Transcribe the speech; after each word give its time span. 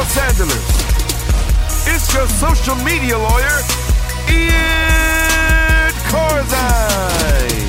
Los 0.00 0.16
Angeles, 0.16 0.64
it's 1.86 2.14
your 2.14 2.26
social 2.26 2.74
media 2.76 3.18
lawyer, 3.18 3.60
Ian 4.30 5.92
Corzine. 6.08 7.68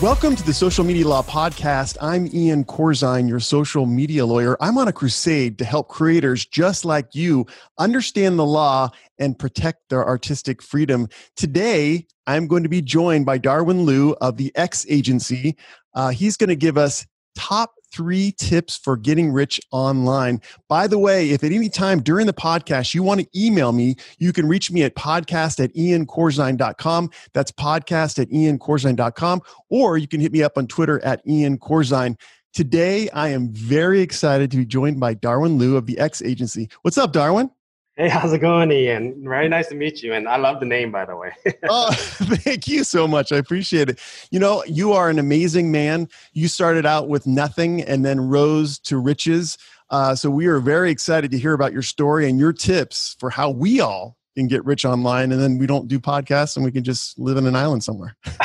Welcome 0.00 0.36
to 0.36 0.42
the 0.44 0.54
Social 0.54 0.84
Media 0.84 1.08
Law 1.08 1.24
Podcast. 1.24 1.96
I'm 2.00 2.28
Ian 2.32 2.62
Corzine, 2.64 3.28
your 3.28 3.40
social 3.40 3.84
media 3.86 4.24
lawyer. 4.24 4.56
I'm 4.60 4.78
on 4.78 4.86
a 4.86 4.92
crusade 4.92 5.58
to 5.58 5.64
help 5.64 5.88
creators 5.88 6.46
just 6.46 6.84
like 6.84 7.16
you 7.16 7.48
understand 7.76 8.38
the 8.38 8.46
law 8.46 8.88
and 9.18 9.36
protect 9.36 9.88
their 9.88 10.06
artistic 10.06 10.62
freedom. 10.62 11.08
Today, 11.34 12.06
I'm 12.28 12.46
going 12.46 12.62
to 12.62 12.68
be 12.68 12.82
joined 12.82 13.26
by 13.26 13.38
Darwin 13.38 13.84
Liu 13.84 14.14
of 14.20 14.36
the 14.36 14.52
X 14.54 14.86
Agency. 14.88 15.56
Uh, 15.92 16.10
he's 16.10 16.36
going 16.36 16.50
to 16.50 16.54
give 16.54 16.78
us 16.78 17.04
top 17.34 17.72
three 17.92 18.32
tips 18.38 18.76
for 18.76 18.96
getting 18.96 19.32
rich 19.32 19.60
online. 19.70 20.40
By 20.68 20.86
the 20.86 20.98
way, 20.98 21.30
if 21.30 21.44
at 21.44 21.52
any 21.52 21.68
time 21.68 22.02
during 22.02 22.26
the 22.26 22.32
podcast 22.32 22.94
you 22.94 23.02
want 23.02 23.20
to 23.20 23.26
email 23.38 23.72
me, 23.72 23.96
you 24.18 24.32
can 24.32 24.48
reach 24.48 24.70
me 24.70 24.82
at 24.82 24.94
podcast 24.94 25.62
at 25.62 25.74
iancorzine.com. 25.74 27.10
That's 27.34 27.52
podcast 27.52 28.18
at 28.18 28.30
iancorzine.com. 28.30 29.42
Or 29.68 29.98
you 29.98 30.08
can 30.08 30.20
hit 30.20 30.32
me 30.32 30.42
up 30.42 30.56
on 30.56 30.66
Twitter 30.66 31.04
at 31.04 31.24
iancorzine. 31.26 32.18
Today, 32.52 33.08
I 33.10 33.28
am 33.28 33.50
very 33.52 34.00
excited 34.00 34.50
to 34.50 34.58
be 34.58 34.66
joined 34.66 35.00
by 35.00 35.14
Darwin 35.14 35.58
Liu 35.58 35.76
of 35.76 35.86
the 35.86 35.98
X 35.98 36.20
Agency. 36.20 36.68
What's 36.82 36.98
up, 36.98 37.12
Darwin? 37.12 37.50
Hey, 37.96 38.08
how's 38.08 38.32
it 38.32 38.38
going, 38.38 38.72
Ian? 38.72 39.22
Very 39.22 39.50
nice 39.50 39.68
to 39.68 39.74
meet 39.74 40.02
you. 40.02 40.14
And 40.14 40.26
I 40.26 40.36
love 40.36 40.60
the 40.60 40.66
name, 40.66 40.90
by 40.90 41.04
the 41.04 41.14
way. 41.14 41.32
oh, 41.68 41.92
thank 41.94 42.66
you 42.66 42.84
so 42.84 43.06
much. 43.06 43.32
I 43.32 43.36
appreciate 43.36 43.90
it. 43.90 43.98
You 44.30 44.38
know, 44.38 44.64
you 44.64 44.94
are 44.94 45.10
an 45.10 45.18
amazing 45.18 45.70
man. 45.70 46.08
You 46.32 46.48
started 46.48 46.86
out 46.86 47.08
with 47.08 47.26
nothing 47.26 47.82
and 47.82 48.02
then 48.02 48.18
rose 48.18 48.78
to 48.80 48.96
riches. 48.96 49.58
Uh, 49.90 50.14
so 50.14 50.30
we 50.30 50.46
are 50.46 50.58
very 50.58 50.90
excited 50.90 51.30
to 51.32 51.38
hear 51.38 51.52
about 51.52 51.74
your 51.74 51.82
story 51.82 52.30
and 52.30 52.38
your 52.38 52.54
tips 52.54 53.14
for 53.20 53.28
how 53.28 53.50
we 53.50 53.80
all 53.80 54.16
can 54.34 54.46
get 54.46 54.64
rich 54.64 54.84
online 54.84 55.32
and 55.32 55.40
then 55.40 55.58
we 55.58 55.66
don't 55.66 55.88
do 55.88 55.98
podcasts 55.98 56.56
and 56.56 56.64
we 56.64 56.72
can 56.72 56.84
just 56.84 57.18
live 57.18 57.36
in 57.36 57.46
an 57.46 57.54
island 57.56 57.84
somewhere. 57.84 58.16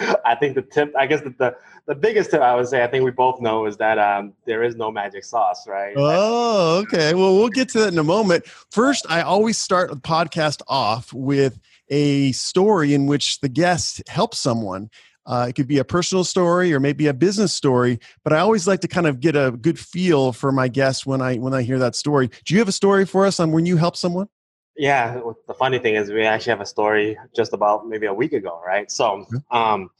I 0.24 0.34
think 0.34 0.54
the 0.54 0.62
tip, 0.62 0.92
I 0.98 1.06
guess 1.06 1.20
the, 1.20 1.34
the, 1.38 1.56
the, 1.86 1.94
biggest 1.94 2.30
tip 2.30 2.40
I 2.40 2.54
would 2.54 2.68
say, 2.68 2.82
I 2.82 2.86
think 2.86 3.04
we 3.04 3.10
both 3.10 3.40
know 3.40 3.66
is 3.66 3.76
that 3.78 3.98
um, 3.98 4.32
there 4.46 4.62
is 4.62 4.76
no 4.76 4.90
magic 4.90 5.24
sauce, 5.24 5.66
right? 5.66 5.94
Oh, 5.96 6.78
okay. 6.82 7.14
Well, 7.14 7.36
we'll 7.36 7.48
get 7.48 7.68
to 7.70 7.80
that 7.80 7.92
in 7.92 7.98
a 7.98 8.04
moment. 8.04 8.46
First, 8.70 9.06
I 9.08 9.22
always 9.22 9.58
start 9.58 9.90
the 9.90 9.96
podcast 9.96 10.62
off 10.68 11.12
with 11.12 11.58
a 11.88 12.32
story 12.32 12.94
in 12.94 13.06
which 13.06 13.40
the 13.40 13.48
guest 13.48 14.02
helps 14.08 14.38
someone. 14.38 14.90
Uh, 15.26 15.46
it 15.48 15.54
could 15.54 15.68
be 15.68 15.78
a 15.78 15.84
personal 15.84 16.24
story 16.24 16.72
or 16.72 16.80
maybe 16.80 17.06
a 17.06 17.14
business 17.14 17.52
story, 17.52 18.00
but 18.24 18.32
I 18.32 18.38
always 18.38 18.66
like 18.66 18.80
to 18.80 18.88
kind 18.88 19.06
of 19.06 19.20
get 19.20 19.36
a 19.36 19.52
good 19.52 19.78
feel 19.78 20.32
for 20.32 20.50
my 20.50 20.68
guests 20.68 21.04
when 21.04 21.20
I 21.20 21.36
when 21.36 21.52
I 21.52 21.62
hear 21.62 21.78
that 21.78 21.94
story. 21.94 22.30
Do 22.46 22.54
you 22.54 22.58
have 22.58 22.68
a 22.68 22.72
story 22.72 23.04
for 23.04 23.26
us 23.26 23.38
on 23.38 23.52
when 23.52 23.66
you 23.66 23.76
help 23.76 23.96
someone? 23.96 24.28
Yeah, 24.76 25.20
the 25.46 25.54
funny 25.54 25.78
thing 25.78 25.94
is 25.94 26.10
we 26.10 26.24
actually 26.24 26.50
have 26.50 26.60
a 26.60 26.66
story 26.66 27.18
just 27.34 27.52
about 27.52 27.88
maybe 27.88 28.06
a 28.06 28.14
week 28.14 28.32
ago, 28.32 28.62
right? 28.66 28.90
So 28.90 29.26
um, 29.50 29.90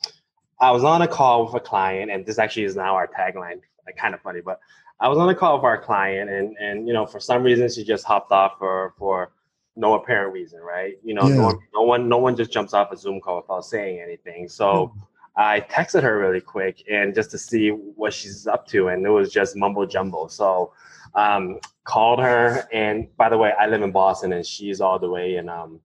I 0.61 0.71
was 0.71 0.85
on 0.85 1.03
a 1.03 1.09
call 1.09 1.47
with 1.47 1.55
a 1.55 1.61
client, 1.61 2.11
and 2.11 2.25
this 2.25 2.39
actually 2.39 2.65
is 2.65 2.77
now 2.77 2.95
our 2.95 3.07
tagline. 3.07 3.61
Like, 3.87 3.97
kind 3.97 4.15
of 4.15 4.21
funny, 4.21 4.41
but 4.41 4.61
I 5.01 5.09
was 5.09 5.19
on 5.19 5.29
a 5.29 5.35
call 5.35 5.57
with 5.57 5.65
our 5.65 5.81
client, 5.81 6.31
and 6.31 6.57
and 6.59 6.87
you 6.87 6.93
know 6.93 7.07
for 7.07 7.21
some 7.21 7.43
reason 7.43 7.69
she 7.69 7.85
just 7.85 8.05
hopped 8.05 8.33
off 8.33 8.59
for 8.59 8.95
for 8.99 9.33
no 9.77 9.95
apparent 9.95 10.33
reason, 10.33 10.61
right? 10.61 10.99
You 11.03 11.15
know, 11.15 11.27
yeah. 11.27 11.35
no, 11.35 11.61
no, 11.75 11.83
one 11.83 12.09
no 12.09 12.19
one 12.19 12.37
just 12.37 12.53
jumps 12.53 12.73
off 12.75 12.93
a 12.93 12.97
Zoom 12.97 13.21
call 13.21 13.37
without 13.37 13.65
saying 13.65 14.01
anything. 14.01 14.49
So. 14.49 14.95
I 15.37 15.61
texted 15.61 16.03
her 16.03 16.19
really 16.19 16.41
quick 16.41 16.83
and 16.91 17.15
just 17.15 17.31
to 17.31 17.39
see 17.39 17.71
what 17.71 18.13
she's 18.13 18.49
up 18.49 18.67
to, 18.67 18.89
and 18.89 19.07
it 19.07 19.09
was 19.09 19.33
just 19.33 19.57
mumbo 19.57 19.87
jumbo. 19.87 20.27
So 20.27 20.73
um, 21.15 21.61
called 21.91 22.21
her, 22.21 22.69
and 22.73 23.09
by 23.17 23.29
the 23.29 23.37
way, 23.37 23.53
I 23.59 23.67
live 23.67 23.83
in 23.83 23.91
Boston, 23.91 24.33
and 24.33 24.47
she's 24.47 24.81
all 24.81 24.99
the 25.01 25.11
way 25.11 25.37
in 25.37 25.49
um, 25.49 25.81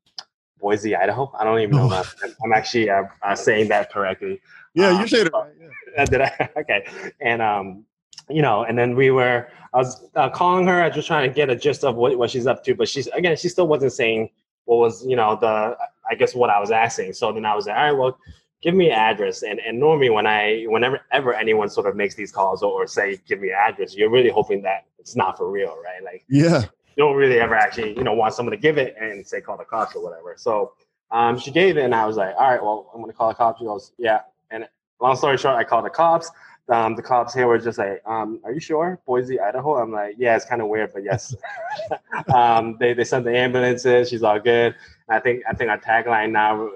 Boise, 0.60 0.96
Idaho. 0.96 1.32
I 1.38 1.44
don't 1.44 1.60
even 1.60 1.76
know 1.76 1.92
if 1.92 2.16
I'm 2.44 2.54
actually 2.54 2.92
uh, 2.92 3.04
uh, 3.24 3.36
saying 3.36 3.70
that 3.70 3.92
correctly. 3.92 4.40
Yeah, 4.76 4.90
um, 4.90 5.02
you 5.02 5.08
said 5.08 5.28
it 5.28 5.34
right. 5.34 5.52
Yeah. 5.60 6.06
Did 6.12 6.22
I? 6.22 6.50
okay. 6.58 6.86
And 7.22 7.42
um, 7.42 7.86
you 8.30 8.44
know, 8.44 8.64
and 8.64 8.78
then 8.78 8.96
we 8.96 9.10
were. 9.10 9.48
I 9.74 9.78
was 9.78 10.08
uh, 10.16 10.30
calling 10.30 10.68
her. 10.68 10.82
I 10.82 10.88
was 10.88 10.96
just 10.96 11.08
trying 11.08 11.28
to 11.28 11.34
get 11.34 11.50
a 11.50 11.56
gist 11.56 11.84
of 11.84 11.96
what, 11.96 12.18
what 12.18 12.30
she's 12.30 12.48
up 12.48 12.64
to, 12.66 12.76
but 12.76 12.88
she's 12.88 13.08
again, 13.08 13.36
she 13.36 13.50
still 13.50 13.68
wasn't 13.68 13.92
saying 13.92 14.30
what 14.66 14.78
was 14.78 15.06
you 15.06 15.16
know 15.16 15.38
the 15.42 15.76
I 16.10 16.16
guess 16.16 16.36
what 16.36 16.52
I 16.52 16.60
was 16.60 16.70
asking. 16.70 17.14
So 17.14 17.32
then 17.34 17.46
I 17.46 17.56
was 17.56 17.66
like, 17.66 17.76
all 17.76 17.84
right, 17.84 17.92
well, 17.92 18.18
give 18.62 18.76
me 18.76 18.92
an 18.92 18.98
address. 18.98 19.42
And 19.42 19.60
and 19.60 19.80
normally 19.80 20.12
when 20.12 20.28
I 20.28 20.66
whenever 20.68 21.02
ever 21.12 21.34
anyone 21.34 21.70
sort 21.70 21.88
of 21.88 21.96
makes 21.96 22.14
these 22.14 22.32
calls 22.32 22.62
or, 22.62 22.72
or 22.72 22.88
say 22.88 23.20
give 23.28 23.42
me 23.42 23.50
an 23.50 23.58
address, 23.60 23.96
you're 23.96 24.12
really 24.12 24.30
hoping 24.30 24.62
that 24.62 24.86
it's 25.06 25.16
not 25.16 25.38
for 25.38 25.52
real, 25.52 25.78
right? 25.84 26.04
Like 26.04 26.26
yeah, 26.28 26.62
you 26.62 27.04
don't 27.04 27.16
really 27.16 27.40
ever 27.40 27.54
actually 27.54 27.96
you 27.96 28.04
know 28.04 28.14
want 28.14 28.34
someone 28.34 28.52
to 28.52 28.58
give 28.58 28.80
it 28.80 28.96
and 29.00 29.26
say 29.26 29.40
call 29.40 29.56
the 29.56 29.64
cops 29.64 29.96
or 29.96 30.04
whatever. 30.04 30.34
So 30.36 30.74
um, 31.12 31.38
she 31.38 31.52
gave 31.52 31.78
it, 31.78 31.84
and 31.84 31.94
I 31.94 32.08
was 32.08 32.18
like, 32.18 32.34
all 32.36 32.50
right, 32.50 32.62
well 32.62 32.90
I'm 32.92 33.02
gonna 33.02 33.14
call 33.14 33.30
the 33.30 33.36
cops. 33.36 33.60
She 33.60 33.66
goes, 33.66 33.92
yeah. 34.00 34.22
And 34.50 34.68
long 35.00 35.16
story 35.16 35.38
short, 35.38 35.56
I 35.58 35.64
called 35.64 35.86
the 35.86 35.92
cops. 35.92 36.32
Um, 36.70 36.96
the 36.96 37.04
cops 37.04 37.36
here 37.36 37.46
were 37.46 37.60
just 37.60 37.78
like, 37.78 38.02
um, 38.08 38.40
"Are 38.44 38.52
you 38.52 38.60
sure, 38.60 39.00
Boise, 39.06 39.40
Idaho?" 39.40 39.76
I'm 39.76 39.92
like, 39.92 40.16
"Yeah, 40.18 40.36
it's 40.36 40.46
kind 40.46 40.64
of 40.64 40.70
weird, 40.70 40.92
but 40.92 41.04
yes." 41.04 41.36
um, 42.34 42.78
they 42.80 42.96
they 42.96 43.04
sent 43.04 43.26
the 43.26 43.38
ambulances. 43.38 44.10
She's 44.10 44.24
all 44.24 44.40
good. 44.40 44.74
I 45.08 45.20
think 45.20 45.44
I 45.48 45.54
think 45.54 45.70
our 45.70 45.78
tagline 45.78 46.32
now 46.32 46.72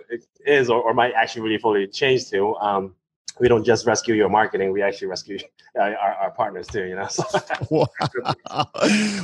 is 0.46 0.70
or, 0.70 0.84
or 0.84 0.94
might 0.94 1.14
actually 1.16 1.42
really 1.42 1.58
fully 1.58 1.88
change 1.88 2.30
to 2.30 2.56
um, 2.58 2.94
we 3.40 3.48
don't 3.48 3.64
just 3.64 3.86
rescue 3.86 4.16
your 4.16 4.30
marketing 4.30 4.72
we 4.72 4.82
actually 4.82 5.08
rescue 5.08 5.38
our, 5.80 5.96
our 5.96 6.32
partners 6.32 6.68
too 6.68 6.86
you 6.86 6.96
know? 6.96 7.08
So. 7.08 7.24
wow. 7.70 7.88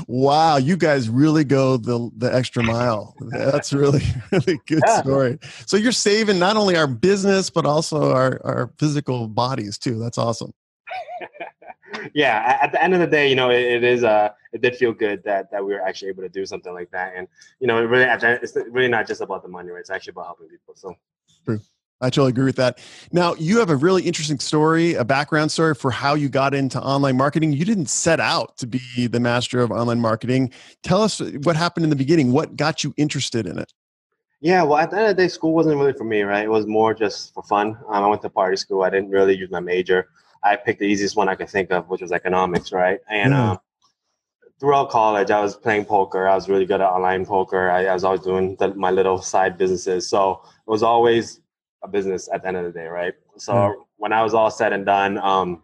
wow 0.07 0.57
you 0.57 0.77
guys 0.77 1.09
really 1.09 1.43
go 1.43 1.77
the 1.77 2.09
the 2.17 2.33
extra 2.33 2.63
mile. 2.63 3.15
That's 3.19 3.73
really 3.73 4.03
really 4.31 4.59
good 4.67 4.81
yeah. 4.85 5.01
story. 5.01 5.39
So 5.65 5.77
you're 5.77 5.91
saving 5.91 6.39
not 6.39 6.57
only 6.57 6.75
our 6.75 6.87
business 6.87 7.49
but 7.49 7.65
also 7.65 8.11
our 8.11 8.41
our 8.43 8.71
physical 8.77 9.27
bodies 9.27 9.77
too. 9.77 9.99
That's 9.99 10.17
awesome. 10.17 10.53
Yeah 12.13 12.59
at 12.61 12.71
the 12.71 12.83
end 12.83 12.93
of 12.93 12.99
the 12.99 13.07
day 13.07 13.27
you 13.29 13.35
know 13.35 13.49
it, 13.49 13.63
it 13.63 13.83
is 13.83 14.03
uh 14.03 14.29
it 14.53 14.61
did 14.61 14.75
feel 14.75 14.93
good 14.93 15.23
that 15.23 15.49
that 15.51 15.65
we 15.65 15.73
were 15.73 15.81
actually 15.81 16.09
able 16.09 16.23
to 16.23 16.29
do 16.29 16.45
something 16.45 16.73
like 16.73 16.91
that. 16.91 17.13
And 17.15 17.27
you 17.59 17.67
know 17.67 17.79
it 17.79 17.85
really 17.85 18.05
it's 18.05 18.55
really 18.69 18.89
not 18.89 19.07
just 19.07 19.21
about 19.21 19.43
the 19.43 19.49
money 19.49 19.69
right? 19.71 19.79
It's 19.79 19.89
actually 19.89 20.11
about 20.11 20.25
helping 20.25 20.47
people 20.47 20.75
so. 20.75 20.95
True 21.45 21.59
I 22.01 22.09
totally 22.09 22.31
agree 22.31 22.45
with 22.45 22.57
that. 22.57 22.79
Now, 23.11 23.35
you 23.35 23.59
have 23.59 23.69
a 23.69 23.75
really 23.75 24.03
interesting 24.03 24.39
story, 24.39 24.95
a 24.95 25.05
background 25.05 25.51
story 25.51 25.73
for 25.75 25.91
how 25.91 26.13
you 26.13 26.27
got 26.27 26.53
into 26.53 26.79
online 26.81 27.15
marketing. 27.15 27.53
You 27.53 27.63
didn't 27.63 27.87
set 27.87 28.19
out 28.19 28.57
to 28.57 28.67
be 28.67 29.07
the 29.07 29.19
master 29.19 29.61
of 29.61 29.71
online 29.71 30.01
marketing. 30.01 30.51
Tell 30.83 31.01
us 31.01 31.21
what 31.43 31.55
happened 31.55 31.85
in 31.85 31.89
the 31.89 31.95
beginning. 31.95 32.31
What 32.33 32.57
got 32.57 32.83
you 32.83 32.93
interested 32.97 33.47
in 33.47 33.57
it? 33.57 33.71
Yeah, 34.41 34.63
well, 34.63 34.77
at 34.77 34.91
the 34.91 34.97
end 34.97 35.07
of 35.07 35.15
the 35.15 35.23
day, 35.23 35.27
school 35.29 35.53
wasn't 35.53 35.77
really 35.77 35.93
for 35.93 36.03
me, 36.03 36.21
right? 36.23 36.43
It 36.43 36.49
was 36.49 36.67
more 36.67 36.93
just 36.93 37.33
for 37.33 37.41
fun. 37.43 37.77
Um, 37.87 38.03
I 38.03 38.07
went 38.07 38.21
to 38.23 38.29
party 38.29 38.57
school. 38.57 38.83
I 38.83 38.89
didn't 38.89 39.09
really 39.09 39.35
use 39.35 39.49
my 39.49 39.61
major. 39.61 40.09
I 40.43 40.57
picked 40.57 40.79
the 40.79 40.85
easiest 40.85 41.15
one 41.15 41.29
I 41.29 41.35
could 41.35 41.49
think 41.49 41.71
of, 41.71 41.89
which 41.89 42.01
was 42.01 42.11
economics, 42.11 42.71
right? 42.71 42.99
And 43.09 43.31
yeah. 43.31 43.51
um, 43.51 43.59
throughout 44.59 44.89
college, 44.89 45.31
I 45.31 45.41
was 45.41 45.55
playing 45.55 45.85
poker. 45.85 46.27
I 46.27 46.35
was 46.35 46.49
really 46.49 46.65
good 46.65 46.81
at 46.81 46.87
online 46.87 47.25
poker. 47.25 47.71
I, 47.71 47.85
I 47.85 47.93
was 47.93 48.03
always 48.03 48.21
doing 48.21 48.55
the, 48.57 48.75
my 48.75 48.91
little 48.91 49.21
side 49.21 49.57
businesses. 49.57 50.07
So 50.07 50.41
it 50.43 50.69
was 50.69 50.83
always 50.83 51.39
a 51.85 51.87
business 51.87 52.27
at 52.33 52.41
the 52.41 52.47
end 52.49 52.57
of 52.57 52.65
the 52.65 52.71
day, 52.71 52.87
right? 52.87 53.13
So 53.37 53.53
mm. 53.53 53.75
when 53.97 54.11
I 54.11 54.21
was 54.23 54.33
all 54.33 54.51
said 54.51 54.73
and 54.73 54.85
done, 54.85 55.17
um, 55.19 55.63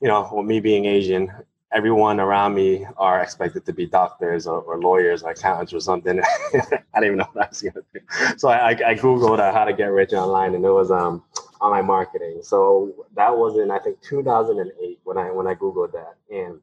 you 0.00 0.08
know, 0.08 0.28
with 0.32 0.46
me 0.46 0.60
being 0.60 0.84
Asian, 0.84 1.32
everyone 1.72 2.20
around 2.20 2.54
me 2.54 2.86
are 2.96 3.22
expected 3.22 3.64
to 3.66 3.72
be 3.72 3.86
doctors 3.86 4.46
or, 4.46 4.60
or 4.60 4.80
lawyers 4.80 5.22
or 5.22 5.30
accountants 5.30 5.72
or 5.72 5.80
something. 5.80 6.20
I 6.54 7.00
didn't 7.00 7.04
even 7.04 7.18
know 7.18 7.28
what 7.32 7.46
I 7.46 7.48
was 7.48 7.62
gonna 7.62 7.84
do. 7.92 8.00
So 8.38 8.48
I, 8.48 8.68
I, 8.70 8.94
googled 8.94 9.40
uh, 9.40 9.52
how 9.52 9.64
to 9.64 9.72
get 9.72 9.86
rich 9.86 10.12
online, 10.12 10.54
and 10.54 10.64
it 10.64 10.70
was 10.70 10.90
um, 10.90 11.24
online 11.60 11.86
marketing. 11.86 12.40
So 12.42 13.06
that 13.14 13.36
was 13.36 13.58
in 13.58 13.70
I 13.70 13.78
think 13.78 14.00
2008 14.02 15.00
when 15.04 15.18
I 15.18 15.30
when 15.30 15.46
I 15.46 15.54
googled 15.54 15.92
that, 15.92 16.16
and 16.30 16.60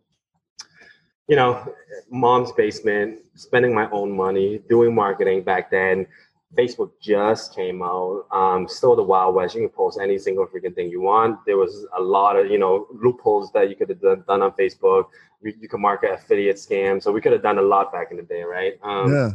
you 1.28 1.36
know, 1.36 1.74
mom's 2.10 2.52
basement, 2.52 3.20
spending 3.36 3.74
my 3.74 3.90
own 3.92 4.12
money, 4.12 4.62
doing 4.70 4.94
marketing 4.94 5.44
back 5.44 5.72
then. 5.72 6.06
Facebook 6.56 6.92
just 7.02 7.56
came 7.56 7.82
out. 7.82 8.26
Um, 8.32 8.68
still 8.68 8.96
the 8.96 9.04
Wild 9.04 9.36
West. 9.36 9.56
You 9.56 9.62
can 9.62 9.70
post 9.70 10.00
any 10.02 10.18
single 10.18 10.46
freaking 10.46 10.76
thing 10.76 10.90
you 10.90 11.02
want. 11.02 11.40
There 11.46 11.58
was 11.58 11.86
a 11.98 12.02
lot 12.02 12.36
of 12.36 12.52
you 12.52 12.60
know 12.60 12.88
loopholes 12.92 13.52
that 13.54 13.70
you 13.70 13.76
could 13.76 13.90
have 13.90 14.02
done, 14.02 14.24
done 14.28 14.42
on 14.42 14.52
Facebook. 14.52 15.06
You, 15.42 15.54
you 15.60 15.68
could 15.68 15.80
market 15.80 16.12
affiliate 16.12 16.58
scams. 16.58 17.04
So 17.04 17.12
we 17.12 17.22
could 17.22 17.32
have 17.32 17.42
done 17.42 17.58
a 17.58 17.62
lot 17.62 17.92
back 17.92 18.12
in 18.12 18.18
the 18.18 18.24
day, 18.24 18.44
right? 18.44 18.74
Um, 18.84 19.12
yeah. 19.12 19.30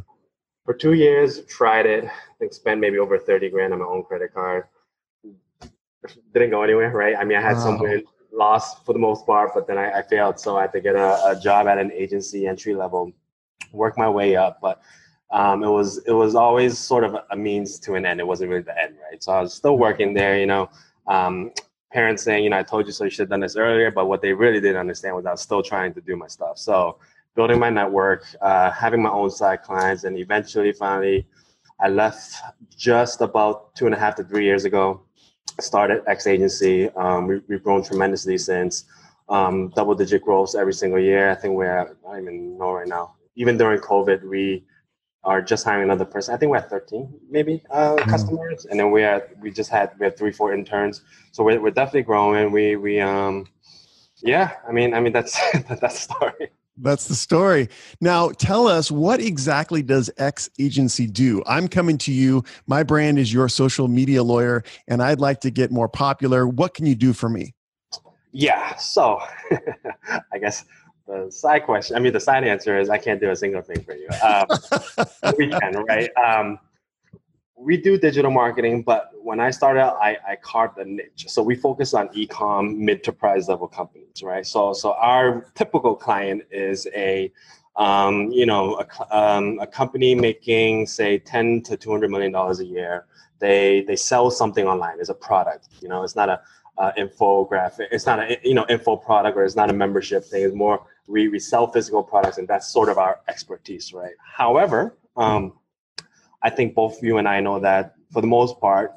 For 0.65 0.75
two 0.75 0.93
years, 0.93 1.45
tried 1.47 1.87
it. 1.87 2.05
I 2.05 2.35
think 2.39 2.53
spent 2.53 2.81
maybe 2.81 2.99
over 2.99 3.19
thirty 3.19 3.49
grand 3.49 3.73
on 3.73 3.81
my 3.81 3.87
own 3.87 4.05
credit 4.05 4.33
card. 4.33 4.65
Didn't 6.33 6.51
go 6.51 6.63
anywhere, 6.63 6.91
right? 6.93 7.17
I 7.17 7.25
mean, 7.25 7.39
I 7.39 7.43
had 7.43 7.57
wow. 7.57 7.65
some 7.65 7.79
win, 7.81 8.05
lost 8.33 8.85
for 8.85 8.93
the 8.93 8.99
most 8.99 9.27
part, 9.27 9.51
but 9.55 9.67
then 9.67 9.79
I, 9.79 9.99
I 9.99 10.03
failed. 10.03 10.39
So 10.39 10.57
I 10.57 10.63
had 10.63 10.73
to 10.73 10.81
get 10.81 10.95
a, 10.95 11.31
a 11.31 11.41
job 11.41 11.67
at 11.67 11.79
an 11.79 11.91
agency 11.93 12.47
entry 12.47 12.75
level, 12.75 13.13
work 13.73 13.99
my 13.99 14.09
way 14.09 14.37
up, 14.37 14.61
but 14.63 14.81
um, 15.31 15.63
it 15.63 15.69
was 15.69 15.99
it 16.07 16.13
was 16.13 16.35
always 16.35 16.79
sort 16.79 17.05
of 17.05 17.17
a 17.31 17.37
means 17.37 17.79
to 17.81 17.95
an 17.95 18.07
end. 18.07 18.21
It 18.21 18.27
wasn't 18.27 18.51
really 18.51 18.63
the 18.63 18.81
end, 18.81 18.97
right? 19.11 19.23
So 19.23 19.33
I 19.33 19.43
was 19.43 19.53
still 19.53 19.77
working 19.77 20.15
there, 20.15 20.39
you 20.39 20.47
know. 20.47 20.71
Um, 21.07 21.53
parents 21.93 22.23
saying, 22.23 22.45
you 22.45 22.51
know, 22.51 22.59
I 22.59 22.63
told 22.63 22.87
you 22.87 22.93
so, 22.93 23.05
you 23.05 23.11
should 23.11 23.21
have 23.21 23.29
done 23.31 23.41
this 23.41 23.57
earlier. 23.57 23.91
But 23.91 24.07
what 24.07 24.23
they 24.23 24.33
really 24.33 24.61
didn't 24.61 24.79
understand 24.79 25.17
was 25.17 25.27
I 25.27 25.33
was 25.33 25.43
still 25.43 25.63
trying 25.63 25.95
to 25.95 26.01
do 26.01 26.17
my 26.17 26.29
stuff. 26.29 26.59
So 26.59 26.99
building 27.35 27.59
my 27.59 27.71
network, 27.71 28.25
uh, 28.41 28.71
having 28.71 29.03
my 29.03 29.11
own 29.11 29.31
side 29.31 29.63
clients, 29.63 30.05
and 30.05 30.17
eventually, 30.19 30.73
finally, 30.73 31.27
I 31.81 31.89
left 31.89 32.37
just 32.77 33.21
about 33.21 33.75
two 33.75 33.87
and 33.87 33.95
a 33.95 33.99
half 33.99 34.17
to 34.17 34.25
three 34.25 34.45
years 34.45 34.65
ago. 34.65 35.03
Started 35.61 36.03
X 36.07 36.27
Agency. 36.27 36.89
Um, 36.91 37.27
we, 37.27 37.55
have 37.55 37.63
grown 37.63 37.83
tremendously 37.83 38.39
since. 38.39 38.85
Um, 39.29 39.69
double 39.77 39.95
digit 39.95 40.23
growth 40.23 40.55
every 40.55 40.73
single 40.73 40.99
year. 40.99 41.31
I 41.31 41.35
think 41.35 41.55
we're 41.55 41.81
I 41.81 41.85
don't 41.85 42.23
even 42.23 42.57
know 42.57 42.73
right 42.73 42.89
now. 42.89 43.15
Even 43.37 43.59
during 43.59 43.79
COVID, 43.81 44.23
we 44.25 44.65
are 45.25 45.43
just 45.43 45.65
hiring 45.65 45.85
another 45.85 46.05
person. 46.05 46.35
I 46.35 46.39
think 46.39 46.51
we're 46.51 46.59
at 46.59 46.71
13 46.71 47.13
maybe 47.31 47.63
uh, 47.71 47.97
mm. 47.97 48.09
customers, 48.09 48.67
and 48.67 48.79
then 48.79 48.91
we 48.91 49.03
are 49.03 49.29
we 49.41 49.51
just 49.51 49.71
had 49.71 49.93
we 49.99 50.05
had 50.05 50.17
three 50.17 50.33
four 50.33 50.53
interns. 50.53 51.03
So 51.33 51.43
we're, 51.45 51.61
we're 51.61 51.71
definitely 51.71 52.03
growing. 52.03 52.53
We 52.53 52.77
we 52.77 53.01
um 53.01 53.47
yeah. 54.23 54.53
I 54.69 54.73
mean 54.73 54.95
I 54.95 55.01
mean 55.01 55.13
that's 55.13 55.39
that's 55.69 55.81
the 55.81 55.89
story. 55.89 56.51
That's 56.81 57.09
the 57.09 57.17
story. 57.17 57.69
Now, 58.01 58.29
tell 58.29 58.69
us 58.69 58.91
what 58.91 59.21
exactly 59.21 59.83
does 59.83 60.11
X 60.17 60.49
Agency 60.61 61.09
do? 61.09 61.43
I'm 61.45 61.67
coming 61.67 61.99
to 61.99 62.13
you. 62.13 62.45
My 62.69 62.85
brand 62.85 63.19
is 63.19 63.33
your 63.33 63.49
social 63.49 63.89
media 63.89 64.23
lawyer, 64.23 64.63
and 64.87 65.03
I'd 65.03 65.19
like 65.19 65.41
to 65.41 65.51
get 65.51 65.73
more 65.73 65.89
popular. 65.89 66.47
What 66.47 66.75
can 66.75 66.87
you 66.87 66.95
do 66.95 67.13
for 67.13 67.29
me? 67.29 67.55
Yeah. 68.31 68.77
So, 68.77 69.21
I 70.33 70.39
guess 70.39 70.65
the 71.09 71.31
side 71.31 71.65
question, 71.65 71.97
I 71.97 72.01
mean, 72.01 72.13
the 72.13 72.21
side 72.21 72.45
answer 72.45 72.79
is 72.79 72.91
I 72.91 72.99
can't 72.99 73.21
do 73.21 73.31
a 73.31 73.37
single 73.37 73.63
thing 73.63 73.83
for 73.83 73.95
you. 73.97 74.09
Um, 74.23 74.47
we 75.39 75.49
can, 75.49 75.73
right? 75.89 76.11
Um, 76.17 76.59
we 77.57 77.77
do 77.77 77.99
digital 77.99 78.31
marketing, 78.31 78.83
but 78.83 79.11
when 79.21 79.41
I 79.41 79.51
started 79.51 79.81
out, 79.81 79.97
I, 80.01 80.17
I 80.27 80.37
carved 80.37 80.79
a 80.79 80.85
niche. 80.85 81.25
So 81.27 81.43
we 81.43 81.57
focus 81.57 81.95
on 81.95 82.09
e-com 82.13 82.85
mid-to-price 82.85 83.49
level 83.49 83.67
companies, 83.67 84.23
right? 84.23 84.47
So 84.47 84.73
so 84.73 84.93
our 84.93 85.51
typical 85.55 85.97
client 85.97 86.43
is 86.53 86.87
a 86.95 87.33
um, 87.77 88.31
you 88.31 88.47
know 88.47 88.81
a, 88.81 89.17
um, 89.19 89.59
a 89.61 89.67
company 89.67 90.15
making 90.15 90.87
say 90.87 91.19
10 91.19 91.63
to 91.63 91.77
200 91.77 92.11
million 92.11 92.33
dollars 92.33 92.61
a 92.61 92.65
year. 92.65 93.07
They 93.41 93.83
they 93.89 93.97
sell 93.97 94.31
something 94.31 94.67
online 94.67 95.01
as 95.01 95.09
a 95.09 95.15
product. 95.15 95.69
You 95.81 95.89
know, 95.89 96.05
it's 96.05 96.17
not 96.17 96.29
a 96.29 96.41
uh, 96.77 96.93
infographic. 96.97 97.89
It's 97.91 98.07
not 98.07 98.21
a 98.21 98.39
you 98.45 98.55
know 98.55 98.67
info 98.69 98.97
product 98.97 99.37
or 99.37 99.45
it's 99.45 99.57
not 99.57 99.71
a 99.71 99.73
membership 99.73 100.25
thing. 100.25 100.45
It's 100.45 100.55
more 100.55 100.87
we, 101.09 101.29
we 101.29 101.39
sell 101.39 101.67
physical 101.67 102.03
products 102.03 102.39
and 102.39 102.47
that's 102.47 102.69
sort 102.69 102.89
of 102.89 102.99
our 102.99 103.21
expertise, 103.29 103.93
right? 103.93 104.15
However, 104.37 104.97
um, 105.17 105.55
I 106.43 106.51
think 106.51 106.75
both 106.75 107.03
you 107.03 107.19
and 107.19 107.27
I 107.27 107.41
know 107.41 107.59
that 107.61 107.95
for 108.13 108.21
the 108.21 108.27
most 108.27 108.61
part, 108.61 108.93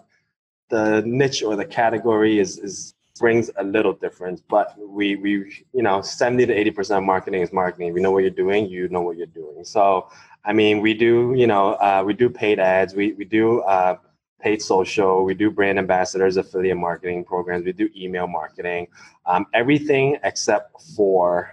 the 0.69 1.01
niche 1.05 1.43
or 1.43 1.55
the 1.55 1.65
category 1.65 2.39
is 2.39 2.57
is 2.57 2.93
brings 3.19 3.51
a 3.57 3.63
little 3.63 3.93
difference, 3.93 4.41
but 4.47 4.75
we 4.77 5.15
we 5.15 5.31
you 5.73 5.83
know 5.83 6.01
70 6.01 6.45
to 6.45 6.53
80 6.53 6.71
percent 6.71 6.97
of 6.99 7.03
marketing 7.03 7.41
is 7.41 7.51
marketing. 7.51 7.93
We 7.93 8.01
know 8.01 8.11
what 8.11 8.23
you're 8.23 8.31
doing, 8.45 8.67
you 8.67 8.87
know 8.89 9.01
what 9.01 9.17
you're 9.17 9.27
doing. 9.27 9.63
So 9.63 10.09
I 10.45 10.53
mean, 10.53 10.81
we 10.81 10.93
do 10.93 11.33
you 11.35 11.47
know 11.47 11.73
uh, 11.73 12.03
we 12.05 12.13
do 12.13 12.29
paid 12.29 12.59
ads, 12.59 12.93
we 12.93 13.13
we 13.13 13.25
do 13.25 13.61
uh, 13.61 13.97
paid 14.39 14.61
social, 14.61 15.23
we 15.23 15.33
do 15.33 15.51
brand 15.51 15.77
ambassadors, 15.77 16.37
affiliate 16.37 16.77
marketing 16.77 17.23
programs, 17.23 17.65
we 17.65 17.73
do 17.73 17.89
email 17.95 18.27
marketing, 18.27 18.87
um, 19.25 19.45
everything 19.53 20.17
except 20.23 20.81
for 20.95 21.51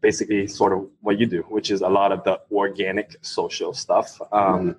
basically 0.00 0.46
sort 0.46 0.72
of 0.72 0.86
what 1.00 1.18
you 1.18 1.26
do, 1.26 1.42
which 1.48 1.70
is 1.70 1.82
a 1.82 1.88
lot 1.88 2.12
of 2.12 2.24
the 2.24 2.40
organic 2.50 3.16
social 3.22 3.72
stuff. 3.74 4.18
Um, 4.32 4.76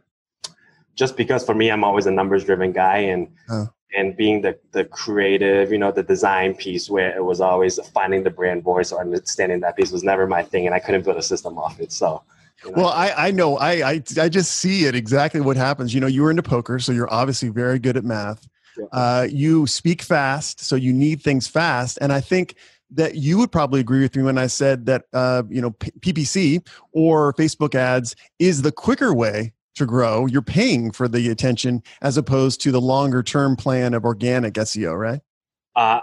just 0.95 1.15
because 1.15 1.45
for 1.45 1.53
me, 1.53 1.69
I'm 1.69 1.83
always 1.83 2.05
a 2.07 2.11
numbers 2.11 2.43
driven 2.43 2.71
guy 2.71 2.97
and 2.97 3.29
oh. 3.49 3.69
and 3.97 4.17
being 4.17 4.41
the 4.41 4.57
the 4.71 4.85
creative, 4.85 5.71
you 5.71 5.77
know, 5.77 5.91
the 5.91 6.03
design 6.03 6.55
piece 6.55 6.89
where 6.89 7.15
it 7.15 7.23
was 7.23 7.39
always 7.39 7.79
finding 7.93 8.23
the 8.23 8.29
brand 8.29 8.63
voice 8.63 8.91
or 8.91 8.99
understanding 8.99 9.59
that 9.61 9.77
piece 9.77 9.91
was 9.91 10.03
never 10.03 10.27
my 10.27 10.43
thing, 10.43 10.65
and 10.65 10.75
I 10.75 10.79
couldn't 10.79 11.05
build 11.05 11.17
a 11.17 11.23
system 11.23 11.57
off 11.57 11.79
it. 11.79 11.91
So. 11.91 12.23
You 12.65 12.71
know. 12.71 12.81
Well, 12.81 12.89
I, 12.89 13.13
I 13.27 13.31
know 13.31 13.55
I, 13.55 13.71
I 13.89 14.03
I 14.19 14.27
just 14.27 14.57
see 14.57 14.83
it 14.83 14.93
exactly 14.93 15.39
what 15.39 15.55
happens. 15.55 15.93
You 15.93 16.01
know, 16.01 16.07
you 16.07 16.23
were 16.23 16.29
into 16.29 16.43
poker, 16.43 16.77
so 16.79 16.91
you're 16.91 17.11
obviously 17.13 17.47
very 17.47 17.79
good 17.79 17.95
at 17.95 18.03
math. 18.03 18.45
Yeah. 18.77 18.85
Uh, 18.91 19.27
you 19.31 19.65
speak 19.65 20.01
fast, 20.01 20.59
so 20.59 20.75
you 20.75 20.91
need 20.91 21.21
things 21.21 21.47
fast. 21.47 21.97
And 22.01 22.11
I 22.11 22.19
think 22.19 22.55
that 22.91 23.15
you 23.15 23.37
would 23.37 23.51
probably 23.51 23.79
agree 23.79 24.01
with 24.01 24.15
me 24.15 24.23
when 24.23 24.37
I 24.37 24.47
said 24.47 24.85
that 24.87 25.05
uh, 25.13 25.43
you 25.49 25.61
know 25.61 25.71
P- 25.71 25.91
PPC 25.99 26.67
or 26.91 27.33
Facebook 27.33 27.75
ads 27.75 28.15
is 28.39 28.61
the 28.61 28.71
quicker 28.71 29.13
way 29.13 29.53
to 29.75 29.85
grow. 29.85 30.25
You're 30.25 30.41
paying 30.41 30.91
for 30.91 31.07
the 31.07 31.29
attention 31.29 31.83
as 32.01 32.17
opposed 32.17 32.61
to 32.61 32.71
the 32.71 32.81
longer 32.81 33.23
term 33.23 33.55
plan 33.55 33.93
of 33.93 34.05
organic 34.05 34.53
SEO, 34.55 34.97
right? 34.97 35.21
Uh, 35.75 36.01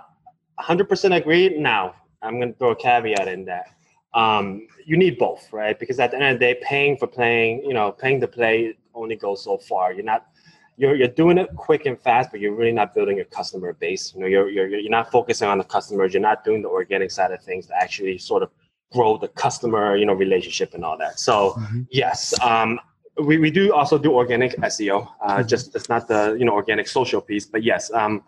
100% 0.59 1.15
agree. 1.15 1.59
Now, 1.59 1.95
I'm 2.23 2.41
going 2.41 2.53
to 2.53 2.59
throw 2.59 2.71
a 2.71 2.77
caveat 2.77 3.29
in 3.29 3.45
that. 3.45 3.73
Um, 4.15 4.67
you 4.87 4.97
need 4.97 5.19
both, 5.19 5.53
right? 5.53 5.79
Because 5.79 6.01
at 6.01 6.11
the 6.11 6.17
end 6.17 6.25
of 6.25 6.35
the 6.35 6.39
day, 6.39 6.59
paying 6.63 6.97
for 6.97 7.07
playing, 7.07 7.63
you 7.65 7.75
know, 7.75 7.93
paying 7.93 8.21
to 8.21 8.29
play 8.29 8.75
only 8.95 9.17
goes 9.17 9.45
so 9.45 9.59
far. 9.59 9.93
You're 9.93 10.05
not 10.05 10.27
you're, 10.77 10.95
you're 10.95 11.09
doing 11.09 11.39
it 11.39 11.49
quick 11.57 11.87
and 11.87 11.99
fast, 11.99 12.31
but 12.31 12.41
you're 12.41 12.55
really 12.55 12.73
not 12.73 12.95
building 12.95 13.21
a 13.21 13.25
customer 13.25 13.73
base. 13.73 14.13
You 14.15 14.21
know, 14.21 14.27
you're, 14.27 14.49
you're, 14.49 14.69
you're 14.69 14.91
not 14.91 15.11
focusing 15.11 15.49
on 15.49 15.59
the 15.59 15.65
customers. 15.65 16.13
You're 16.13 16.23
not 16.23 16.45
doing 16.45 16.63
the 16.63 16.69
organic 16.69 17.11
side 17.11 17.33
of 17.33 17.43
things 17.43 17.67
to 17.69 17.77
actually 17.77 18.19
sort 18.19 18.43
of 18.43 18.51
grow 18.93 19.17
the 19.17 19.29
customer, 19.29 19.97
you 19.97 20.07
know, 20.07 20.13
relationship 20.13 20.75
and 20.75 20.85
all 20.85 20.99
that. 20.99 21.19
So 21.19 21.53
mm-hmm. 21.53 21.83
yes, 21.91 22.39
um, 22.41 22.79
we, 23.19 23.39
we 23.39 23.51
do 23.51 23.73
also 23.73 23.99
do 23.99 24.13
organic 24.13 24.57
SEO. 24.57 25.09
Uh, 25.21 25.39
mm-hmm. 25.39 25.49
Just 25.49 25.75
it's 25.75 25.89
not 25.89 26.07
the 26.09 26.37
you 26.39 26.45
know 26.45 26.53
organic 26.53 26.87
social 26.87 27.21
piece, 27.21 27.47
but 27.47 27.63
yes, 27.63 27.91
um, 27.93 28.23